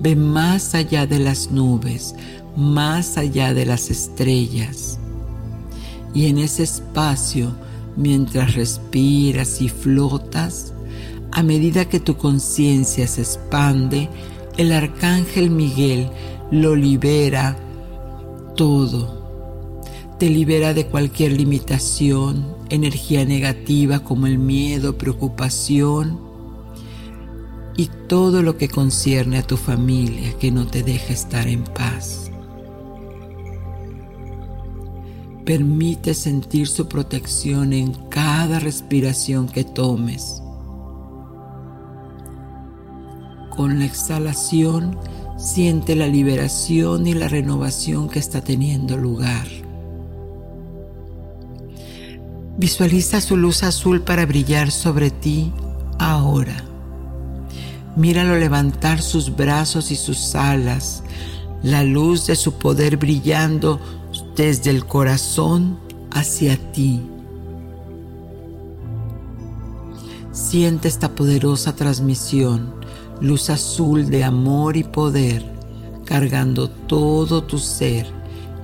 Ve 0.00 0.16
más 0.16 0.74
allá 0.74 1.06
de 1.06 1.18
las 1.18 1.50
nubes, 1.50 2.14
más 2.56 3.16
allá 3.18 3.54
de 3.54 3.66
las 3.66 3.90
estrellas 3.90 4.98
y 6.14 6.26
en 6.26 6.38
ese 6.38 6.64
espacio, 6.64 7.52
mientras 7.96 8.54
respiras 8.54 9.60
y 9.60 9.68
flotas, 9.68 10.72
a 11.32 11.42
medida 11.42 11.88
que 11.88 12.00
tu 12.00 12.16
conciencia 12.16 13.06
se 13.06 13.22
expande, 13.22 14.08
el 14.56 14.72
arcángel 14.72 15.50
Miguel 15.50 16.10
lo 16.50 16.74
libera 16.74 17.56
todo. 18.56 19.20
Te 20.18 20.28
libera 20.28 20.74
de 20.74 20.86
cualquier 20.86 21.32
limitación, 21.32 22.44
energía 22.68 23.24
negativa 23.24 24.00
como 24.00 24.26
el 24.26 24.38
miedo, 24.38 24.98
preocupación 24.98 26.29
y 27.80 27.88
todo 28.08 28.42
lo 28.42 28.58
que 28.58 28.68
concierne 28.68 29.38
a 29.38 29.42
tu 29.42 29.56
familia 29.56 30.36
que 30.38 30.50
no 30.50 30.66
te 30.66 30.82
deja 30.82 31.14
estar 31.14 31.48
en 31.48 31.64
paz. 31.64 32.30
Permite 35.46 36.12
sentir 36.12 36.68
su 36.68 36.88
protección 36.88 37.72
en 37.72 37.94
cada 38.10 38.58
respiración 38.58 39.48
que 39.48 39.64
tomes. 39.64 40.42
Con 43.48 43.78
la 43.78 43.86
exhalación, 43.86 44.98
siente 45.38 45.96
la 45.96 46.06
liberación 46.06 47.06
y 47.06 47.14
la 47.14 47.28
renovación 47.28 48.10
que 48.10 48.18
está 48.18 48.44
teniendo 48.44 48.98
lugar. 48.98 49.46
Visualiza 52.58 53.22
su 53.22 53.38
luz 53.38 53.62
azul 53.62 54.02
para 54.02 54.26
brillar 54.26 54.70
sobre 54.70 55.10
ti 55.10 55.50
ahora. 55.98 56.69
Míralo 57.96 58.38
levantar 58.38 59.02
sus 59.02 59.34
brazos 59.34 59.90
y 59.90 59.96
sus 59.96 60.34
alas, 60.34 61.02
la 61.62 61.82
luz 61.82 62.26
de 62.26 62.36
su 62.36 62.54
poder 62.54 62.96
brillando 62.96 63.80
desde 64.36 64.70
el 64.70 64.86
corazón 64.86 65.78
hacia 66.10 66.56
ti. 66.72 67.02
Siente 70.32 70.88
esta 70.88 71.14
poderosa 71.14 71.74
transmisión, 71.74 72.74
luz 73.20 73.50
azul 73.50 74.08
de 74.08 74.24
amor 74.24 74.76
y 74.76 74.84
poder, 74.84 75.44
cargando 76.04 76.70
todo 76.70 77.42
tu 77.42 77.58
ser 77.58 78.06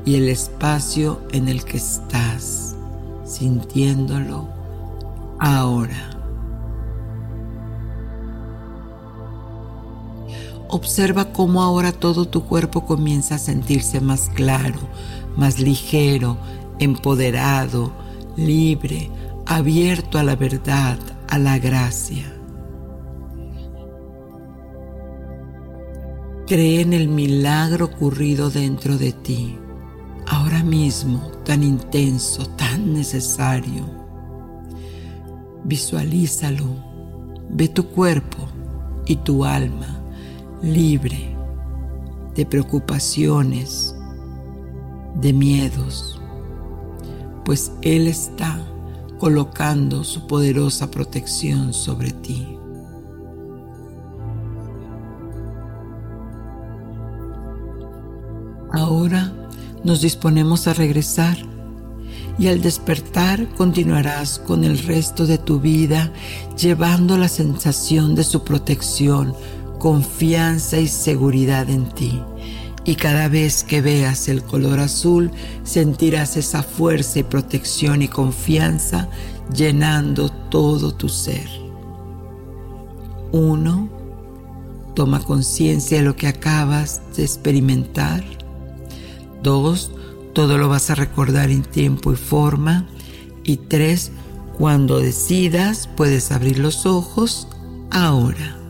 y 0.05 0.15
el 0.15 0.29
espacio 0.29 1.21
en 1.33 1.49
el 1.49 1.65
que 1.65 1.77
estás, 1.77 2.77
sintiéndolo 3.25 4.49
ahora. 5.39 6.16
Observa 10.77 11.33
cómo 11.33 11.63
ahora 11.63 11.91
todo 11.91 12.29
tu 12.29 12.45
cuerpo 12.45 12.85
comienza 12.85 13.37
a 13.37 13.39
sentirse 13.39 13.99
más 13.99 14.29
claro, 14.35 14.79
más 15.35 15.59
ligero, 15.59 16.37
empoderado, 16.79 17.95
libre, 18.37 19.11
abierto 19.47 20.19
a 20.19 20.23
la 20.23 20.37
verdad, 20.37 20.99
a 21.29 21.39
la 21.39 21.59
gracia. 21.59 22.31
Cree 26.47 26.83
en 26.83 26.93
el 26.93 27.09
milagro 27.09 27.87
ocurrido 27.87 28.51
dentro 28.51 28.99
de 28.99 29.13
ti, 29.13 29.59
ahora 30.27 30.63
mismo 30.63 31.31
tan 31.43 31.63
intenso, 31.63 32.45
tan 32.51 32.93
necesario. 32.93 33.83
Visualízalo, 35.65 36.67
ve 37.49 37.67
tu 37.69 37.87
cuerpo 37.89 38.47
y 39.07 39.17
tu 39.17 39.47
alma 39.47 40.03
libre 40.63 41.37
de 42.35 42.47
preocupaciones, 42.47 43.95
de 45.15 45.33
miedos, 45.33 46.21
pues 47.45 47.73
Él 47.83 48.07
está 48.09 48.59
colocando 49.19 50.05
su 50.05 50.27
poderosa 50.27 50.91
protección 50.91 51.73
sobre 51.73 52.11
ti. 52.11 52.59
Ahora 58.73 59.33
nos 59.85 60.03
disponemos 60.03 60.67
a 60.67 60.75
regresar 60.75 61.39
y 62.39 62.49
al 62.49 62.61
despertar 62.61 63.49
continuarás 63.57 64.39
con 64.39 64.65
el 64.65 64.79
resto 64.79 65.27
de 65.27 65.39
tu 65.39 65.61
vida 65.61 66.13
llevando 66.59 67.17
la 67.17 67.29
sensación 67.29 68.15
de 68.15 68.25
su 68.25 68.45
protección 68.45 69.35
confianza 69.87 70.81
y 70.81 70.89
seguridad 70.89 71.71
en 71.71 71.89
ti. 71.89 72.21
Y 72.85 72.97
cada 72.97 73.29
vez 73.29 73.63
que 73.63 73.81
veas 73.81 74.27
el 74.27 74.43
color 74.43 74.81
azul, 74.81 75.31
sentirás 75.63 76.37
esa 76.37 76.65
fuerza 76.65 77.21
y 77.21 77.23
protección 77.23 78.03
y 78.03 78.09
confianza 78.09 79.09
llenando 79.55 80.29
todo 80.29 80.93
tu 80.93 81.09
ser. 81.09 81.49
Uno, 83.31 83.89
toma 84.97 85.21
conciencia 85.21 85.99
de 85.99 86.05
lo 86.05 86.17
que 86.17 86.27
acabas 86.27 87.01
de 87.17 87.23
experimentar. 87.23 88.25
Dos, 89.41 89.93
todo 90.33 90.59
lo 90.59 90.69
vas 90.69 90.91
a 90.91 90.97
recordar 90.97 91.53
en 91.53 91.63
tiempo 91.63 92.13
y 92.13 92.17
forma. 92.17 92.89
Y 93.45 93.59
tres, 93.59 94.11
cuando 94.59 94.99
decidas, 94.99 95.89
puedes 95.97 96.33
abrir 96.33 96.59
los 96.59 96.87
ojos 96.87 97.47
ahora. 97.93 98.66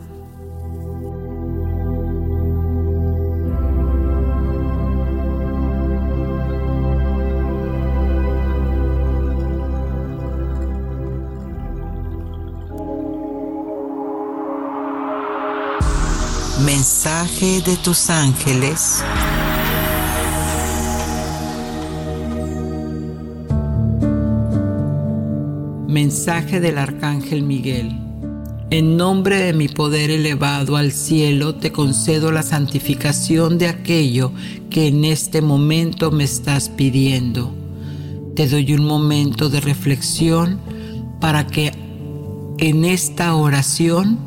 Mensaje 17.27 17.61
de 17.69 17.75
tus 17.75 18.09
ángeles. 18.09 19.03
Mensaje 25.89 26.61
del 26.61 26.77
Arcángel 26.77 27.43
Miguel. 27.43 27.91
En 28.69 28.95
nombre 28.95 29.39
de 29.39 29.51
mi 29.51 29.67
poder 29.67 30.09
elevado 30.09 30.77
al 30.77 30.93
cielo, 30.93 31.55
te 31.55 31.73
concedo 31.73 32.31
la 32.31 32.43
santificación 32.43 33.57
de 33.57 33.67
aquello 33.67 34.31
que 34.69 34.87
en 34.87 35.03
este 35.03 35.41
momento 35.41 36.11
me 36.11 36.23
estás 36.23 36.69
pidiendo. 36.69 37.53
Te 38.37 38.47
doy 38.47 38.71
un 38.71 38.85
momento 38.85 39.49
de 39.49 39.59
reflexión 39.59 40.61
para 41.19 41.45
que 41.45 41.73
en 42.57 42.85
esta 42.85 43.35
oración 43.35 44.17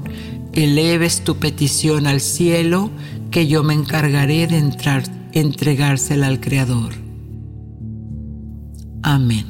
eleves 0.52 1.22
tu 1.22 1.36
petición 1.36 2.06
al 2.06 2.20
cielo, 2.20 2.90
que 3.30 3.46
yo 3.46 3.62
me 3.62 3.74
encargaré 3.74 4.46
de 4.46 4.58
entrar, 4.58 5.02
entregársela 5.32 6.26
al 6.26 6.40
Creador. 6.40 6.92
Amén. 9.02 9.46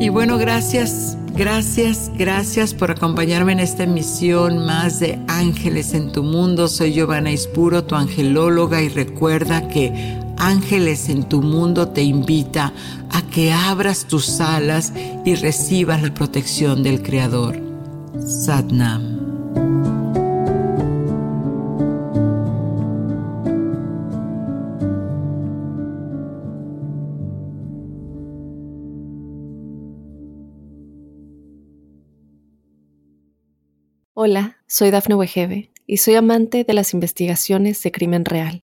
Y 0.00 0.08
bueno, 0.10 0.36
gracias, 0.36 1.16
gracias, 1.34 2.10
gracias 2.18 2.74
por 2.74 2.90
acompañarme 2.90 3.52
en 3.52 3.60
esta 3.60 3.84
emisión 3.84 4.66
más 4.66 5.00
de 5.00 5.18
Ángeles 5.28 5.94
en 5.94 6.12
tu 6.12 6.22
mundo. 6.22 6.68
Soy 6.68 6.92
Giovanna 6.92 7.30
Ispuro, 7.30 7.84
tu 7.84 7.94
angelóloga, 7.94 8.82
y 8.82 8.90
recuerda 8.90 9.66
que 9.68 10.23
Ángeles 10.46 11.08
en 11.08 11.26
tu 11.26 11.40
mundo 11.40 11.88
te 11.88 12.02
invita 12.02 12.74
a 13.10 13.22
que 13.30 13.50
abras 13.50 14.06
tus 14.06 14.42
alas 14.42 14.92
y 15.24 15.36
recibas 15.36 16.02
la 16.02 16.12
protección 16.12 16.82
del 16.82 17.02
Creador. 17.02 17.56
Satnam. 18.44 19.14
Hola, 34.12 34.58
soy 34.66 34.90
Dafne 34.90 35.14
Wegebe 35.14 35.72
y 35.86 35.96
soy 35.96 36.16
amante 36.16 36.64
de 36.64 36.74
las 36.74 36.92
investigaciones 36.92 37.82
de 37.82 37.92
crimen 37.92 38.26
real. 38.26 38.62